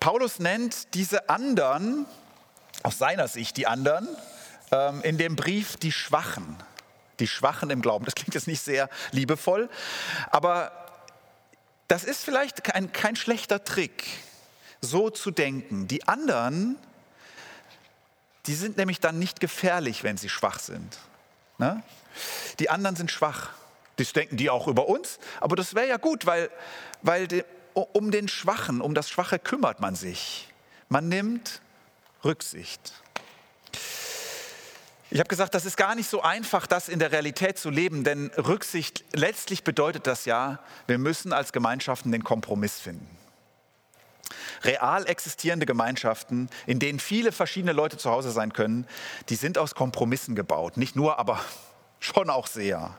Paulus 0.00 0.38
nennt 0.38 0.94
diese 0.94 1.28
anderen, 1.28 2.06
aus 2.82 2.96
seiner 2.96 3.28
Sicht 3.28 3.58
die 3.58 3.66
anderen, 3.66 4.08
ähm, 4.72 5.02
in 5.02 5.18
dem 5.18 5.36
Brief 5.36 5.76
die 5.76 5.92
Schwachen. 5.92 6.56
Die 7.18 7.26
Schwachen 7.26 7.70
im 7.70 7.82
Glauben. 7.82 8.04
Das 8.04 8.14
klingt 8.14 8.34
jetzt 8.34 8.46
nicht 8.46 8.62
sehr 8.62 8.88
liebevoll, 9.12 9.68
aber 10.30 10.72
das 11.88 12.04
ist 12.04 12.24
vielleicht 12.24 12.62
kein, 12.64 12.92
kein 12.92 13.16
schlechter 13.16 13.64
Trick, 13.64 14.06
so 14.80 15.10
zu 15.10 15.30
denken. 15.30 15.88
Die 15.88 16.06
anderen, 16.06 16.76
die 18.46 18.54
sind 18.54 18.76
nämlich 18.76 19.00
dann 19.00 19.18
nicht 19.18 19.40
gefährlich, 19.40 20.04
wenn 20.04 20.16
sie 20.16 20.28
schwach 20.28 20.60
sind. 20.60 20.98
Ne? 21.58 21.82
Die 22.58 22.70
anderen 22.70 22.96
sind 22.96 23.10
schwach. 23.10 23.50
Das 23.96 24.12
denken 24.12 24.36
die 24.36 24.48
auch 24.48 24.66
über 24.66 24.88
uns, 24.88 25.18
aber 25.40 25.56
das 25.56 25.74
wäre 25.74 25.88
ja 25.88 25.98
gut, 25.98 26.24
weil, 26.24 26.50
weil 27.02 27.28
de, 27.28 27.44
um 27.74 28.10
den 28.10 28.28
Schwachen, 28.28 28.80
um 28.80 28.94
das 28.94 29.10
Schwache 29.10 29.38
kümmert 29.38 29.80
man 29.80 29.94
sich. 29.94 30.48
Man 30.88 31.08
nimmt 31.08 31.60
Rücksicht. 32.24 32.94
Ich 35.12 35.18
habe 35.18 35.28
gesagt, 35.28 35.54
das 35.54 35.64
ist 35.64 35.76
gar 35.76 35.96
nicht 35.96 36.08
so 36.08 36.22
einfach, 36.22 36.68
das 36.68 36.88
in 36.88 37.00
der 37.00 37.10
Realität 37.10 37.58
zu 37.58 37.68
leben, 37.68 38.04
denn 38.04 38.30
Rücksicht, 38.36 39.04
letztlich 39.12 39.64
bedeutet 39.64 40.06
das 40.06 40.24
ja, 40.24 40.60
wir 40.86 40.98
müssen 40.98 41.32
als 41.32 41.52
Gemeinschaften 41.52 42.12
den 42.12 42.22
Kompromiss 42.22 42.78
finden. 42.78 43.08
Real 44.62 45.08
existierende 45.08 45.66
Gemeinschaften, 45.66 46.48
in 46.66 46.78
denen 46.78 47.00
viele 47.00 47.32
verschiedene 47.32 47.72
Leute 47.72 47.96
zu 47.96 48.08
Hause 48.08 48.30
sein 48.30 48.52
können, 48.52 48.86
die 49.30 49.34
sind 49.34 49.58
aus 49.58 49.74
Kompromissen 49.74 50.36
gebaut. 50.36 50.76
Nicht 50.76 50.94
nur, 50.94 51.18
aber 51.18 51.40
schon 51.98 52.30
auch 52.30 52.46
sehr. 52.46 52.96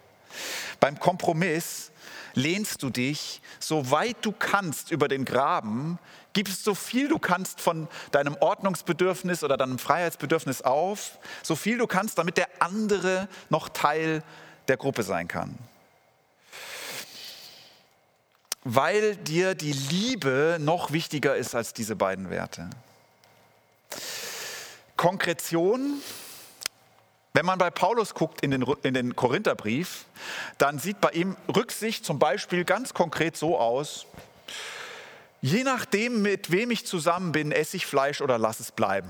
Beim 0.82 1.00
Kompromiss 1.00 1.91
lehnst 2.34 2.84
du 2.84 2.90
dich 2.90 3.42
so 3.60 3.92
weit 3.92 4.18
du 4.22 4.32
kannst 4.32 4.92
über 4.92 5.08
den 5.08 5.26
Graben, 5.26 6.00
gibst 6.34 6.64
so 6.64 6.76
viel 6.76 7.08
du 7.08 7.20
kannst 7.20 7.62
von 7.62 7.88
deinem 8.12 8.36
Ordnungsbedürfnis 8.40 9.44
oder 9.44 9.58
deinem 9.58 9.80
Freiheitsbedürfnis 9.80 10.62
auf, 10.62 11.20
so 11.44 11.56
viel 11.56 11.78
du 11.78 11.88
kannst, 11.88 12.18
damit 12.18 12.38
der 12.38 12.48
andere 12.60 13.28
noch 13.50 13.70
Teil 13.70 14.24
der 14.68 14.78
Gruppe 14.78 15.04
sein 15.04 15.28
kann. 15.28 15.58
Weil 18.64 19.16
dir 19.16 19.56
die 19.56 19.74
Liebe 19.74 20.58
noch 20.60 20.92
wichtiger 20.92 21.36
ist 21.36 21.56
als 21.56 21.74
diese 21.74 21.96
beiden 21.96 22.30
Werte. 22.30 22.70
Konkretion 24.96 26.00
wenn 27.34 27.46
man 27.46 27.58
bei 27.58 27.70
Paulus 27.70 28.14
guckt 28.14 28.42
in 28.42 28.52
den, 28.52 28.64
in 28.84 28.94
den 28.94 29.16
Korintherbrief, 29.16 30.06
dann 30.58 30.80
sieht 30.80 31.00
bei 31.00 31.12
ihm 31.12 31.38
Rücksicht 31.54 32.06
zum 32.06 32.20
Beispiel 32.20 32.66
ganz 32.66 32.94
konkret 32.94 33.38
so 33.38 33.58
aus, 33.58 34.06
je 35.42 35.64
nachdem, 35.64 36.22
mit 36.22 36.52
wem 36.52 36.72
ich 36.72 36.86
zusammen 36.86 37.32
bin, 37.32 37.52
esse 37.52 37.78
ich 37.78 37.86
Fleisch 37.86 38.22
oder 38.22 38.38
lass 38.38 38.60
es 38.60 38.72
bleiben. 38.72 39.10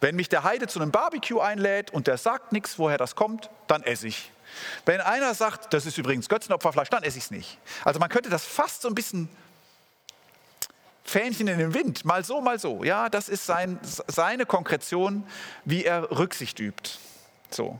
Wenn 0.00 0.16
mich 0.16 0.28
der 0.28 0.42
Heide 0.42 0.66
zu 0.66 0.80
einem 0.80 0.90
Barbecue 0.90 1.40
einlädt 1.40 1.92
und 1.92 2.06
der 2.06 2.18
sagt 2.18 2.52
nichts, 2.52 2.78
woher 2.78 2.98
das 2.98 3.14
kommt, 3.14 3.50
dann 3.68 3.82
esse 3.82 4.08
ich. 4.08 4.32
Wenn 4.84 5.00
einer 5.00 5.34
sagt, 5.34 5.72
das 5.72 5.86
ist 5.86 5.98
übrigens 5.98 6.28
Götzenopferfleisch, 6.28 6.88
dann 6.90 7.02
esse 7.02 7.18
ich 7.18 7.24
es 7.24 7.30
nicht. 7.30 7.58
Also 7.84 8.00
man 8.00 8.08
könnte 8.08 8.28
das 8.28 8.44
fast 8.44 8.82
so 8.82 8.88
ein 8.88 8.94
bisschen 8.94 9.28
Fähnchen 11.04 11.48
in 11.48 11.58
den 11.58 11.74
Wind, 11.74 12.04
mal 12.04 12.24
so, 12.24 12.40
mal 12.40 12.58
so. 12.58 12.84
Ja, 12.84 13.08
das 13.08 13.28
ist 13.28 13.44
sein, 13.46 13.78
seine 13.82 14.46
Konkretion, 14.46 15.26
wie 15.64 15.84
er 15.84 16.10
Rücksicht 16.10 16.60
übt. 16.60 16.98
So. 17.50 17.78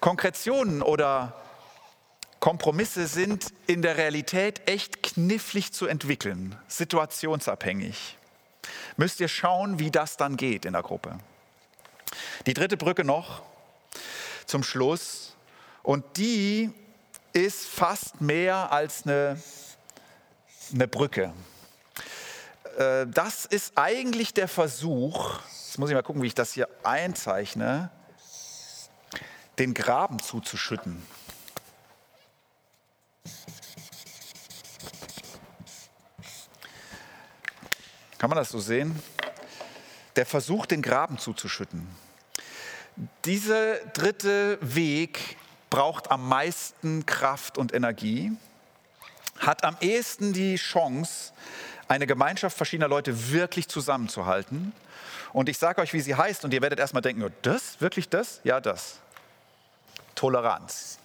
Konkretionen 0.00 0.82
oder 0.82 1.34
Kompromisse 2.40 3.06
sind 3.06 3.52
in 3.66 3.82
der 3.82 3.96
Realität 3.96 4.68
echt 4.68 5.02
knifflig 5.02 5.72
zu 5.72 5.86
entwickeln, 5.86 6.56
situationsabhängig. 6.68 8.16
Müsst 8.96 9.20
ihr 9.20 9.28
schauen, 9.28 9.78
wie 9.78 9.90
das 9.90 10.16
dann 10.16 10.36
geht 10.36 10.64
in 10.64 10.72
der 10.74 10.82
Gruppe. 10.82 11.18
Die 12.46 12.54
dritte 12.54 12.76
Brücke 12.76 13.04
noch 13.04 13.42
zum 14.46 14.62
Schluss 14.62 15.34
und 15.82 16.04
die 16.16 16.70
ist 17.32 17.66
fast 17.66 18.20
mehr 18.20 18.72
als 18.72 19.04
eine, 19.04 19.40
eine 20.72 20.88
Brücke. 20.88 21.32
Äh, 22.76 23.06
das 23.06 23.46
ist 23.46 23.72
eigentlich 23.76 24.34
der 24.34 24.48
Versuch, 24.48 25.40
jetzt 25.66 25.78
muss 25.78 25.88
ich 25.88 25.94
mal 25.94 26.02
gucken, 26.02 26.22
wie 26.22 26.26
ich 26.26 26.34
das 26.34 26.52
hier 26.52 26.68
einzeichne, 26.82 27.90
den 29.58 29.72
Graben 29.72 30.18
zuzuschütten. 30.18 31.02
Kann 38.18 38.30
man 38.30 38.36
das 38.36 38.50
so 38.50 38.58
sehen? 38.58 39.00
Der 40.16 40.26
Versuch, 40.26 40.66
den 40.66 40.82
Graben 40.82 41.18
zuzuschütten. 41.18 41.86
Dieser 43.24 43.76
dritte 43.92 44.58
Weg 44.60 45.36
braucht 45.68 46.10
am 46.10 46.28
meisten 46.28 47.04
Kraft 47.06 47.58
und 47.58 47.74
Energie, 47.74 48.32
hat 49.38 49.64
am 49.64 49.76
ehesten 49.80 50.32
die 50.32 50.56
Chance, 50.56 51.32
eine 51.88 52.06
Gemeinschaft 52.06 52.56
verschiedener 52.56 52.88
Leute 52.88 53.30
wirklich 53.32 53.68
zusammenzuhalten. 53.68 54.72
Und 55.32 55.48
ich 55.48 55.58
sage 55.58 55.80
euch, 55.82 55.92
wie 55.92 56.00
sie 56.00 56.14
heißt, 56.14 56.44
und 56.44 56.54
ihr 56.54 56.62
werdet 56.62 56.78
erstmal 56.78 57.02
denken, 57.02 57.22
oh, 57.22 57.30
das, 57.42 57.80
wirklich 57.80 58.08
das? 58.08 58.40
Ja, 58.44 58.60
das. 58.60 59.00
Toleranz. 60.14 60.98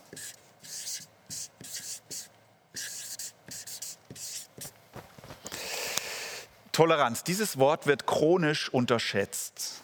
Toleranz, 6.71 7.23
dieses 7.23 7.57
Wort 7.57 7.85
wird 7.85 8.07
chronisch 8.07 8.69
unterschätzt. 8.69 9.81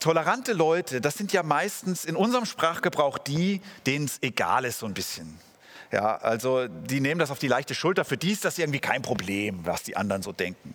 Tolerante 0.00 0.52
Leute, 0.52 1.00
das 1.00 1.14
sind 1.14 1.32
ja 1.32 1.44
meistens 1.44 2.04
in 2.04 2.16
unserem 2.16 2.44
Sprachgebrauch 2.44 3.18
die, 3.18 3.62
denen 3.86 4.06
es 4.06 4.18
egal 4.20 4.64
ist 4.64 4.80
so 4.80 4.86
ein 4.86 4.94
bisschen. 4.94 5.38
Ja, 5.92 6.16
also 6.16 6.68
die 6.68 7.00
nehmen 7.00 7.18
das 7.18 7.30
auf 7.30 7.38
die 7.38 7.48
leichte 7.48 7.74
Schulter. 7.74 8.06
Für 8.06 8.16
die 8.16 8.32
ist 8.32 8.46
das 8.46 8.56
irgendwie 8.56 8.80
kein 8.80 9.02
Problem, 9.02 9.66
was 9.66 9.82
die 9.82 9.94
anderen 9.94 10.22
so 10.22 10.32
denken. 10.32 10.74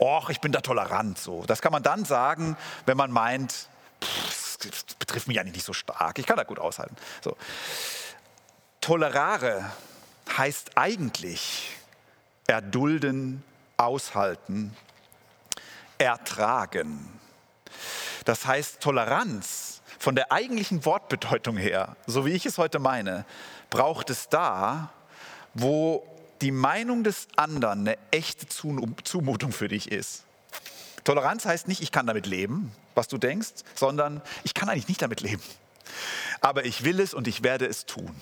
Och, 0.00 0.30
ich 0.30 0.40
bin 0.40 0.50
da 0.50 0.62
tolerant 0.62 1.18
so. 1.18 1.44
Das 1.46 1.60
kann 1.60 1.72
man 1.72 1.82
dann 1.82 2.06
sagen, 2.06 2.56
wenn 2.86 2.96
man 2.96 3.10
meint, 3.10 3.68
pff, 4.02 4.56
das 4.58 4.84
betrifft 4.98 5.28
mich 5.28 5.38
eigentlich 5.38 5.56
nicht 5.56 5.66
so 5.66 5.74
stark. 5.74 6.18
Ich 6.18 6.24
kann 6.24 6.38
das 6.38 6.46
gut 6.46 6.58
aushalten. 6.58 6.96
So. 7.22 7.36
Tolerare 8.80 9.70
heißt 10.38 10.78
eigentlich 10.78 11.70
erdulden, 12.46 13.44
aushalten, 13.76 14.74
ertragen. 15.98 17.20
Das 18.24 18.46
heißt, 18.46 18.80
Toleranz 18.80 19.65
von 19.98 20.14
der 20.14 20.32
eigentlichen 20.32 20.84
Wortbedeutung 20.84 21.56
her, 21.56 21.96
so 22.06 22.26
wie 22.26 22.32
ich 22.32 22.46
es 22.46 22.58
heute 22.58 22.78
meine, 22.78 23.24
braucht 23.70 24.10
es 24.10 24.28
da, 24.28 24.90
wo 25.54 26.06
die 26.40 26.50
Meinung 26.50 27.02
des 27.02 27.28
anderen 27.36 27.80
eine 27.80 27.98
echte 28.10 28.46
Zumutung 28.48 29.52
für 29.52 29.68
dich 29.68 29.90
ist. 29.90 30.24
Toleranz 31.04 31.44
heißt 31.44 31.68
nicht, 31.68 31.80
ich 31.80 31.92
kann 31.92 32.06
damit 32.06 32.26
leben, 32.26 32.72
was 32.94 33.08
du 33.08 33.16
denkst, 33.16 33.62
sondern 33.74 34.20
ich 34.42 34.54
kann 34.54 34.68
eigentlich 34.68 34.88
nicht 34.88 35.02
damit 35.02 35.20
leben. 35.20 35.42
Aber 36.40 36.64
ich 36.64 36.84
will 36.84 37.00
es 37.00 37.14
und 37.14 37.28
ich 37.28 37.42
werde 37.42 37.66
es 37.66 37.86
tun. 37.86 38.14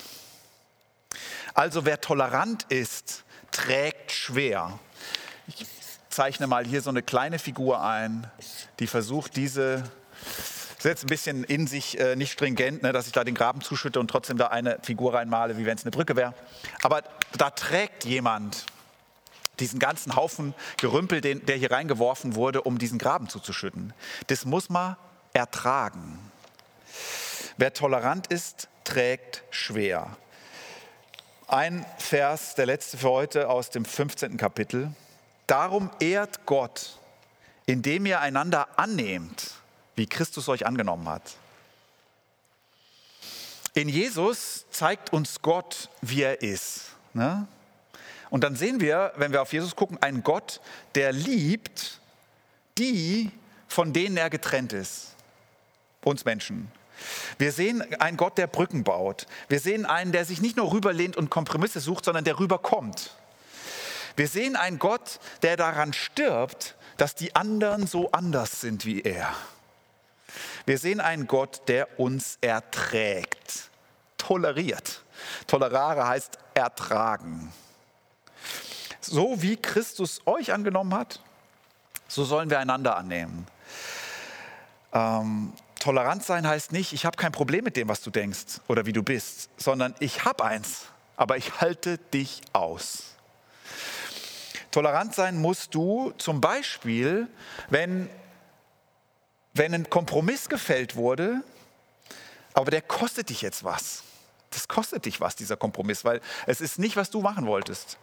Also 1.55 1.85
wer 1.85 2.01
tolerant 2.01 2.65
ist, 2.65 3.25
trägt 3.51 4.13
schwer. 4.13 4.79
Ich 5.47 5.67
zeichne 6.11 6.47
mal 6.47 6.65
hier 6.67 6.83
so 6.83 6.91
eine 6.91 7.03
kleine 7.03 7.39
Figur 7.39 7.83
ein, 7.83 8.31
die 8.79 8.87
versucht, 8.87 9.37
diese 9.37 9.85
ist 10.85 10.91
jetzt 10.91 11.05
ein 11.05 11.09
bisschen 11.09 11.45
in 11.45 11.67
sich 11.67 11.99
äh, 11.99 12.15
nicht 12.15 12.33
stringent, 12.33 12.83
ne, 12.83 12.93
dass 12.93 13.07
ich 13.07 13.13
da 13.13 13.25
den 13.25 13.35
Graben 13.35 13.63
zuschütte 13.63 13.99
und 14.01 14.09
trotzdem 14.09 14.37
da 14.37 14.49
eine 14.49 14.79
Figur 14.83 15.15
reinmale, 15.15 15.57
wie 15.57 15.65
wenn 15.65 15.79
es 15.79 15.85
eine 15.85 15.91
Brücke 15.91 16.15
wäre. 16.15 16.35
Aber 16.83 17.03
da 17.39 17.51
trägt 17.51 18.05
jemand 18.05 18.67
diesen 19.61 19.79
ganzen 19.79 20.15
Haufen 20.15 20.55
Gerümpel, 20.77 21.21
den, 21.21 21.47
der 21.47 21.57
hier 21.57 21.71
reingeworfen 21.71 22.35
wurde, 22.35 22.63
um 22.63 22.79
diesen 22.79 22.99
Graben 22.99 23.29
zuzuschütten. 23.29 23.95
Das 24.27 24.45
muss 24.45 24.69
man 24.69 24.97
ertragen. 25.33 26.19
Wer 27.57 27.73
tolerant 27.73 28.27
ist, 28.27 28.69
trägt 28.85 29.43
schwer. 29.51 30.17
Ein 31.47 31.87
Vers, 31.99 32.57
der 32.57 32.67
letzte 32.67 32.99
für 32.99 33.11
heute 33.11 33.49
aus 33.49 33.71
dem 33.71 33.85
15. 33.85 34.37
Kapitel. 34.37 34.91
Darum 35.47 35.91
ehrt 36.01 36.47
Gott, 36.47 36.99
indem 37.65 38.07
ihr 38.07 38.21
einander 38.21 38.79
annehmt, 38.79 39.53
wie 39.97 40.07
Christus 40.07 40.49
euch 40.49 40.67
angenommen 40.67 41.09
hat. 41.09 41.23
In 43.75 43.89
Jesus 43.89 44.67
zeigt 44.71 45.13
uns 45.13 45.43
Gott, 45.43 45.89
wie 46.01 46.23
er 46.23 46.43
ist. 46.43 46.93
Ne? 47.13 47.47
Und 48.31 48.45
dann 48.45 48.57
sehen 48.57 48.81
wir, 48.81 49.13
wenn 49.17 49.33
wir 49.33 49.43
auf 49.43 49.53
Jesus 49.53 49.77
gucken, 49.77 49.99
einen 50.01 50.23
Gott, 50.23 50.61
der 50.95 51.13
liebt 51.13 52.01
die, 52.79 53.31
von 53.69 53.93
denen 53.93 54.17
er 54.17 54.31
getrennt 54.31 54.73
ist. 54.73 55.15
Uns 56.03 56.25
Menschen. 56.25 56.71
Wir 57.39 57.53
sehen 57.53 57.83
einen 58.01 58.17
Gott, 58.17 58.39
der 58.39 58.47
Brücken 58.47 58.85
baut. 58.85 59.27
Wir 59.49 59.59
sehen 59.59 59.85
einen, 59.87 60.13
der 60.13 60.25
sich 60.25 60.41
nicht 60.41 60.57
nur 60.57 60.73
rüberlehnt 60.73 61.17
und 61.17 61.31
Kompromisse 61.31 61.81
sucht, 61.81 62.05
sondern 62.05 62.25
der 62.25 62.39
rüberkommt. 62.39 63.17
Wir 64.17 64.29
sehen 64.29 64.55
einen 64.55 64.79
Gott, 64.79 65.19
der 65.43 65.57
daran 65.57 65.93
stirbt, 65.93 66.77
dass 66.97 67.17
die 67.17 67.35
anderen 67.35 67.87
so 67.87 68.13
anders 68.13 68.61
sind 68.61 68.85
wie 68.87 69.01
er. 69.01 69.35
Wir 70.67 70.79
sehen 70.79 71.01
einen 71.01 71.27
Gott, 71.27 71.63
der 71.69 72.01
uns 72.01 72.39
erträgt, 72.41 73.71
toleriert. 74.17 75.03
Tolerare 75.47 76.07
heißt 76.07 76.39
ertragen. 76.55 77.53
So 79.01 79.43
wie 79.43 79.57
Christus 79.57 80.23
euch 80.25 80.53
angenommen 80.53 80.95
hat, 80.95 81.21
so 82.09 82.25
sollen 82.25 82.49
wir 82.49 82.59
einander 82.59 82.97
annehmen. 82.97 83.47
Ähm, 84.93 85.53
Tolerant 85.85 86.25
sein 86.25 86.49
heißt 86.49 86.73
nicht, 86.73 86.95
ich 86.95 87.05
habe 87.05 87.19
kein 87.19 87.33
Problem 87.33 87.63
mit 87.63 87.77
dem, 87.77 87.89
was 87.89 88.01
du 88.01 88.11
denkst 88.11 88.63
oder 88.69 88.87
wie 88.87 88.95
du 88.95 89.03
bist, 89.03 89.51
sondern 89.59 89.95
ich 89.99 90.25
habe 90.25 90.43
eins, 90.43 90.87
aber 91.15 91.37
ich 91.37 91.61
halte 91.61 91.99
dich 91.99 92.41
aus. 92.55 93.17
Tolerant 94.71 95.15
sein 95.15 95.39
musst 95.39 95.75
du 95.75 96.15
zum 96.17 96.41
Beispiel, 96.41 97.29
wenn, 97.69 98.09
wenn 99.55 99.75
ein 99.75 99.89
Kompromiss 99.89 100.49
gefällt 100.49 100.97
wurde, 100.97 101.43
aber 102.53 102.71
der 102.71 102.83
kostet 102.83 103.31
dich 103.31 103.43
jetzt 103.43 103.65
was 103.65 104.03
das 104.55 104.69
kostet 104.69 105.05
dich 105.05 105.21
was, 105.21 105.37
dieser 105.37 105.57
Kompromiss, 105.57 106.05
weil 106.05 106.21
es 106.47 106.61
ist 106.61 106.79
nicht, 106.79 106.97
was 106.97 107.11
du 107.11 107.21
machen 107.21 107.47
wolltest. 107.47 107.99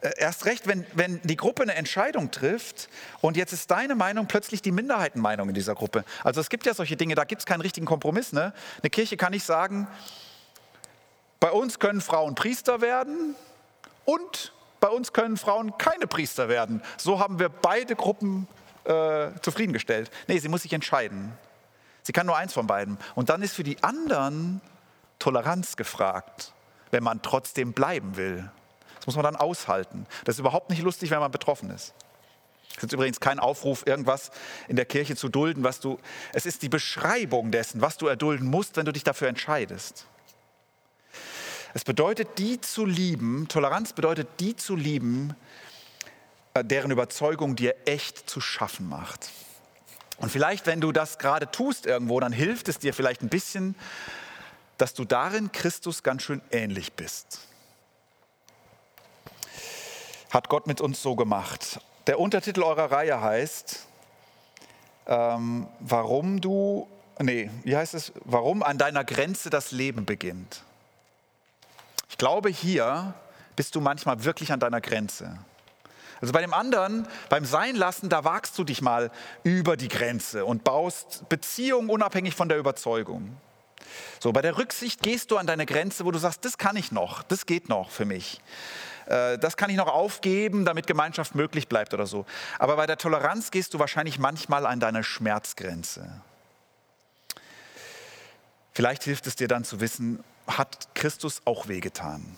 Äh, 0.00 0.12
erst 0.16 0.44
recht, 0.46 0.66
wenn, 0.66 0.86
wenn 0.94 1.20
die 1.22 1.36
Gruppe 1.36 1.62
eine 1.62 1.74
Entscheidung 1.74 2.30
trifft 2.30 2.88
und 3.20 3.36
jetzt 3.36 3.52
ist 3.52 3.70
deine 3.70 3.94
Meinung 3.94 4.26
plötzlich 4.26 4.62
die 4.62 4.72
Minderheitenmeinung 4.72 5.48
in 5.48 5.54
dieser 5.54 5.74
Gruppe. 5.74 6.04
Also 6.24 6.40
es 6.40 6.48
gibt 6.48 6.66
ja 6.66 6.74
solche 6.74 6.96
Dinge, 6.96 7.14
da 7.14 7.24
gibt 7.24 7.40
es 7.42 7.46
keinen 7.46 7.60
richtigen 7.60 7.86
Kompromiss. 7.86 8.32
Ne? 8.32 8.52
Eine 8.82 8.90
Kirche 8.90 9.16
kann 9.16 9.32
nicht 9.32 9.44
sagen, 9.44 9.88
bei 11.40 11.50
uns 11.50 11.78
können 11.78 12.00
Frauen 12.00 12.34
Priester 12.34 12.80
werden 12.80 13.34
und 14.04 14.52
bei 14.80 14.88
uns 14.88 15.12
können 15.12 15.36
Frauen 15.36 15.76
keine 15.78 16.06
Priester 16.06 16.48
werden. 16.48 16.82
So 16.96 17.20
haben 17.20 17.38
wir 17.38 17.48
beide 17.48 17.96
Gruppen 17.96 18.46
äh, 18.88 19.30
zufriedengestellt. 19.42 20.10
Nee, 20.26 20.38
sie 20.38 20.48
muss 20.48 20.62
sich 20.62 20.72
entscheiden. 20.72 21.32
Sie 22.02 22.12
kann 22.12 22.26
nur 22.26 22.36
eins 22.36 22.52
von 22.52 22.66
beiden. 22.66 22.98
Und 23.14 23.28
dann 23.28 23.42
ist 23.42 23.54
für 23.54 23.62
die 23.62 23.82
anderen 23.82 24.60
Toleranz 25.18 25.76
gefragt, 25.76 26.52
wenn 26.90 27.02
man 27.02 27.22
trotzdem 27.22 27.72
bleiben 27.72 28.16
will. 28.16 28.50
Das 28.96 29.06
muss 29.06 29.16
man 29.16 29.24
dann 29.24 29.36
aushalten. 29.36 30.06
Das 30.24 30.36
ist 30.36 30.40
überhaupt 30.40 30.70
nicht 30.70 30.82
lustig, 30.82 31.10
wenn 31.10 31.20
man 31.20 31.30
betroffen 31.30 31.70
ist. 31.70 31.94
Es 32.78 32.84
ist 32.84 32.92
übrigens 32.92 33.20
kein 33.20 33.40
Aufruf, 33.40 33.86
irgendwas 33.86 34.30
in 34.68 34.76
der 34.76 34.84
Kirche 34.84 35.16
zu 35.16 35.28
dulden, 35.28 35.64
was 35.64 35.80
du. 35.80 35.98
Es 36.32 36.46
ist 36.46 36.62
die 36.62 36.68
Beschreibung 36.68 37.50
dessen, 37.50 37.80
was 37.80 37.96
du 37.98 38.06
erdulden 38.06 38.48
musst, 38.48 38.76
wenn 38.76 38.86
du 38.86 38.92
dich 38.92 39.04
dafür 39.04 39.28
entscheidest. 39.28 40.06
Es 41.74 41.84
bedeutet, 41.84 42.38
die 42.38 42.60
zu 42.60 42.86
lieben, 42.86 43.46
Toleranz 43.48 43.92
bedeutet, 43.92 44.28
die 44.40 44.56
zu 44.56 44.74
lieben, 44.76 45.34
deren 46.62 46.90
Überzeugung 46.90 47.56
dir 47.56 47.74
echt 47.86 48.28
zu 48.28 48.40
schaffen 48.40 48.88
macht. 48.88 49.30
Und 50.18 50.30
vielleicht, 50.30 50.66
wenn 50.66 50.80
du 50.80 50.92
das 50.92 51.18
gerade 51.18 51.50
tust 51.50 51.86
irgendwo, 51.86 52.18
dann 52.20 52.32
hilft 52.32 52.68
es 52.68 52.78
dir 52.78 52.92
vielleicht 52.92 53.22
ein 53.22 53.28
bisschen, 53.28 53.76
dass 54.76 54.94
du 54.94 55.04
darin 55.04 55.52
Christus 55.52 56.02
ganz 56.02 56.22
schön 56.22 56.40
ähnlich 56.50 56.92
bist. 56.94 57.40
Hat 60.30 60.48
Gott 60.48 60.66
mit 60.66 60.80
uns 60.80 61.00
so 61.02 61.16
gemacht. 61.16 61.80
Der 62.06 62.18
Untertitel 62.18 62.62
eurer 62.62 62.90
Reihe 62.90 63.20
heißt, 63.20 63.86
ähm, 65.06 65.66
warum 65.80 66.40
du, 66.40 66.88
nee, 67.18 67.50
wie 67.64 67.76
heißt 67.76 67.94
es, 67.94 68.12
warum 68.24 68.62
an 68.62 68.78
deiner 68.78 69.04
Grenze 69.04 69.50
das 69.50 69.72
Leben 69.72 70.04
beginnt. 70.04 70.62
Ich 72.10 72.18
glaube, 72.18 72.50
hier 72.50 73.14
bist 73.56 73.74
du 73.74 73.80
manchmal 73.80 74.24
wirklich 74.24 74.52
an 74.52 74.60
deiner 74.60 74.80
Grenze. 74.80 75.38
Also 76.20 76.32
bei 76.32 76.40
dem 76.40 76.52
anderen, 76.52 77.06
beim 77.28 77.44
Seinlassen, 77.44 78.08
da 78.08 78.24
wagst 78.24 78.58
du 78.58 78.64
dich 78.64 78.82
mal 78.82 79.10
über 79.44 79.76
die 79.76 79.88
Grenze 79.88 80.44
und 80.44 80.64
baust 80.64 81.28
Beziehungen 81.28 81.90
unabhängig 81.90 82.34
von 82.34 82.48
der 82.48 82.58
Überzeugung. 82.58 83.36
So, 84.20 84.32
bei 84.32 84.42
der 84.42 84.58
Rücksicht 84.58 85.02
gehst 85.02 85.30
du 85.30 85.36
an 85.36 85.46
deine 85.46 85.64
Grenze, 85.64 86.04
wo 86.04 86.10
du 86.10 86.18
sagst, 86.18 86.44
das 86.44 86.58
kann 86.58 86.76
ich 86.76 86.92
noch, 86.92 87.22
das 87.22 87.46
geht 87.46 87.68
noch 87.68 87.90
für 87.90 88.04
mich. 88.04 88.40
Äh, 89.06 89.38
das 89.38 89.56
kann 89.56 89.70
ich 89.70 89.76
noch 89.76 89.88
aufgeben, 89.88 90.64
damit 90.64 90.86
Gemeinschaft 90.86 91.34
möglich 91.34 91.68
bleibt 91.68 91.94
oder 91.94 92.06
so. 92.06 92.26
Aber 92.58 92.76
bei 92.76 92.86
der 92.86 92.98
Toleranz 92.98 93.50
gehst 93.50 93.74
du 93.74 93.78
wahrscheinlich 93.78 94.18
manchmal 94.18 94.66
an 94.66 94.80
deine 94.80 95.04
Schmerzgrenze. 95.04 96.22
Vielleicht 98.72 99.04
hilft 99.04 99.26
es 99.26 99.36
dir 99.36 99.48
dann 99.48 99.64
zu 99.64 99.80
wissen, 99.80 100.22
hat 100.46 100.88
Christus 100.94 101.42
auch 101.44 101.68
wehgetan? 101.68 102.36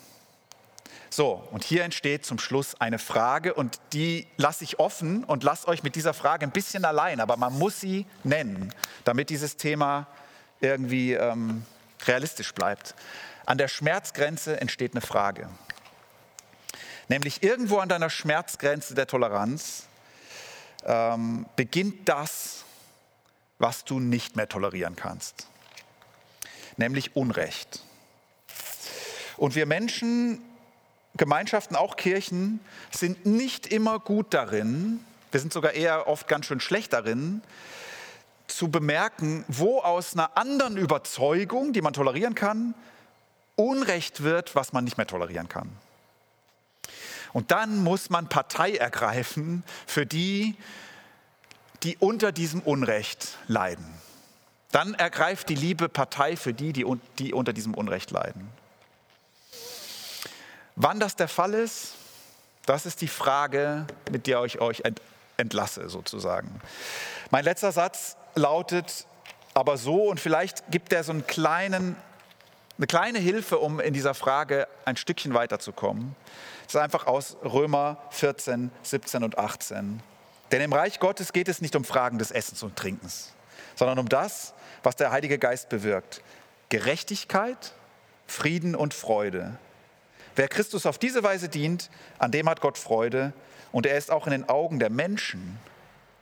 So, 1.13 1.45
und 1.51 1.65
hier 1.65 1.83
entsteht 1.83 2.25
zum 2.25 2.39
Schluss 2.39 2.81
eine 2.81 3.01
Frage 3.01 3.55
und 3.55 3.81
die 3.93 4.29
lasse 4.37 4.63
ich 4.63 4.79
offen 4.79 5.25
und 5.25 5.43
lasst 5.43 5.67
euch 5.67 5.83
mit 5.83 5.97
dieser 5.97 6.15
Frage 6.15 6.47
ein 6.47 6.53
bisschen 6.53 6.85
allein, 6.85 7.19
aber 7.19 7.37
man 7.37 7.59
muss 7.59 7.81
sie 7.81 8.07
nennen, 8.23 8.73
damit 9.03 9.29
dieses 9.29 9.57
Thema 9.57 10.07
irgendwie 10.61 11.15
ähm, 11.15 11.67
realistisch 12.07 12.55
bleibt. 12.55 12.95
An 13.45 13.59
der 13.59 13.67
Schmerzgrenze 13.67 14.61
entsteht 14.61 14.93
eine 14.93 15.01
Frage. 15.01 15.49
Nämlich 17.09 17.43
irgendwo 17.43 17.79
an 17.79 17.89
deiner 17.89 18.09
Schmerzgrenze 18.09 18.95
der 18.95 19.09
Toleranz 19.09 19.89
ähm, 20.85 21.45
beginnt 21.57 22.09
das, 22.09 22.65
was 23.59 23.85
du 23.85 23.99
nicht 23.99 24.37
mehr 24.37 24.49
tolerieren 24.49 24.95
kannst. 24.95 25.49
Nämlich 26.77 27.17
Unrecht. 27.17 27.83
Und 29.37 29.57
wir 29.57 29.67
Menschen, 29.67 30.41
Gemeinschaften, 31.21 31.77
auch 31.77 31.97
Kirchen, 31.97 32.61
sind 32.91 33.27
nicht 33.27 33.67
immer 33.67 33.99
gut 33.99 34.33
darin, 34.33 35.05
wir 35.31 35.39
sind 35.39 35.53
sogar 35.53 35.75
eher 35.75 36.09
oft 36.09 36.27
ganz 36.29 36.47
schön 36.47 36.61
schlecht 36.61 36.95
darin, 36.95 37.43
zu 38.47 38.71
bemerken, 38.71 39.45
wo 39.47 39.81
aus 39.81 40.15
einer 40.15 40.39
anderen 40.39 40.79
Überzeugung, 40.79 41.75
die 41.75 41.83
man 41.83 41.93
tolerieren 41.93 42.35
kann, 42.35 42.75
Unrecht 43.55 44.23
wird, 44.23 44.55
was 44.55 44.73
man 44.73 44.83
nicht 44.85 44.97
mehr 44.97 45.07
tolerieren 45.07 45.47
kann. 45.47 45.69
Und 47.35 47.51
dann 47.51 47.85
muss 47.85 48.09
man 48.09 48.31
Partei 48.31 48.77
ergreifen 48.77 49.63
für 49.87 50.07
die, 50.07 50.57
die 51.83 51.99
unter 51.99 52.33
diesem 52.33 52.63
Unrecht 52.63 53.37
leiden. 53.47 53.85
Dann 54.73 54.95
ergreift 54.95 55.51
die 55.51 55.55
Liebe 55.55 55.91
Partei 55.91 56.39
für 56.39 56.55
die, 56.55 56.73
die, 56.73 56.87
die 57.19 57.35
unter 57.35 57.53
diesem 57.53 57.75
Unrecht 57.75 58.11
leiden. 58.11 58.49
Wann 60.83 60.99
das 60.99 61.15
der 61.15 61.29
Fall 61.29 61.53
ist, 61.53 61.93
das 62.65 62.87
ist 62.87 63.03
die 63.03 63.09
Frage, 63.09 63.87
mit 64.11 64.27
der 64.27 64.43
ich 64.45 64.63
euch 64.63 64.83
entlasse 65.37 65.91
sozusagen. 65.91 66.59
Mein 67.31 67.45
letzter 67.45 67.71
Satz 67.71 68.17
lautet 68.35 69.05
aber 69.53 69.77
so 69.77 70.05
und 70.05 70.21
vielleicht 70.21 70.71
gibt 70.71 70.95
er 70.95 71.05
so 71.05 71.13
einen 71.13 71.27
kleinen, 71.27 71.97
eine 72.79 72.87
kleine 72.87 73.19
Hilfe, 73.19 73.59
um 73.59 73.79
in 73.79 73.93
dieser 73.93 74.15
Frage 74.15 74.69
ein 74.87 74.97
Stückchen 74.97 75.35
weiterzukommen. 75.35 76.17
Das 76.65 76.77
ist 76.77 76.81
einfach 76.81 77.07
aus 77.07 77.37
Römer 77.45 77.99
14, 78.09 78.71
17 78.83 79.23
und 79.23 79.37
18. 79.37 80.03
Denn 80.51 80.63
im 80.63 80.73
Reich 80.73 80.99
Gottes 80.99 81.35
geht 81.35 81.49
es 81.49 81.61
nicht 81.61 81.77
um 81.77 81.85
Fragen 81.85 82.19
des 82.19 82.31
Essens 82.31 82.63
und 82.63 82.77
Trinkens, 82.77 83.35
sondern 83.75 83.99
um 83.99 84.09
das, 84.09 84.55
was 84.83 84.97
der 84.97 85.11
Heilige 85.11 85.39
Geist 85.39 85.69
bewirkt. 85.69 86.23
Gerechtigkeit, 86.71 87.75
Frieden 88.27 88.75
und 88.75 88.95
Freude. 88.95 89.59
Wer 90.41 90.49
Christus 90.49 90.87
auf 90.87 90.97
diese 90.97 91.23
Weise 91.23 91.51
dient, 91.51 91.91
an 92.19 92.31
dem 92.31 92.49
hat 92.49 92.63
Gott 92.63 92.79
Freude 92.79 93.35
und 93.73 93.85
er 93.85 93.99
ist 93.99 94.11
auch 94.11 94.27
in 94.27 94.31
den 94.31 94.49
Augen 94.49 94.79
der 94.79 94.89
Menschen 94.89 95.59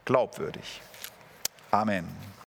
glaubwürdig. 0.03 0.81
Amen. 1.71 2.05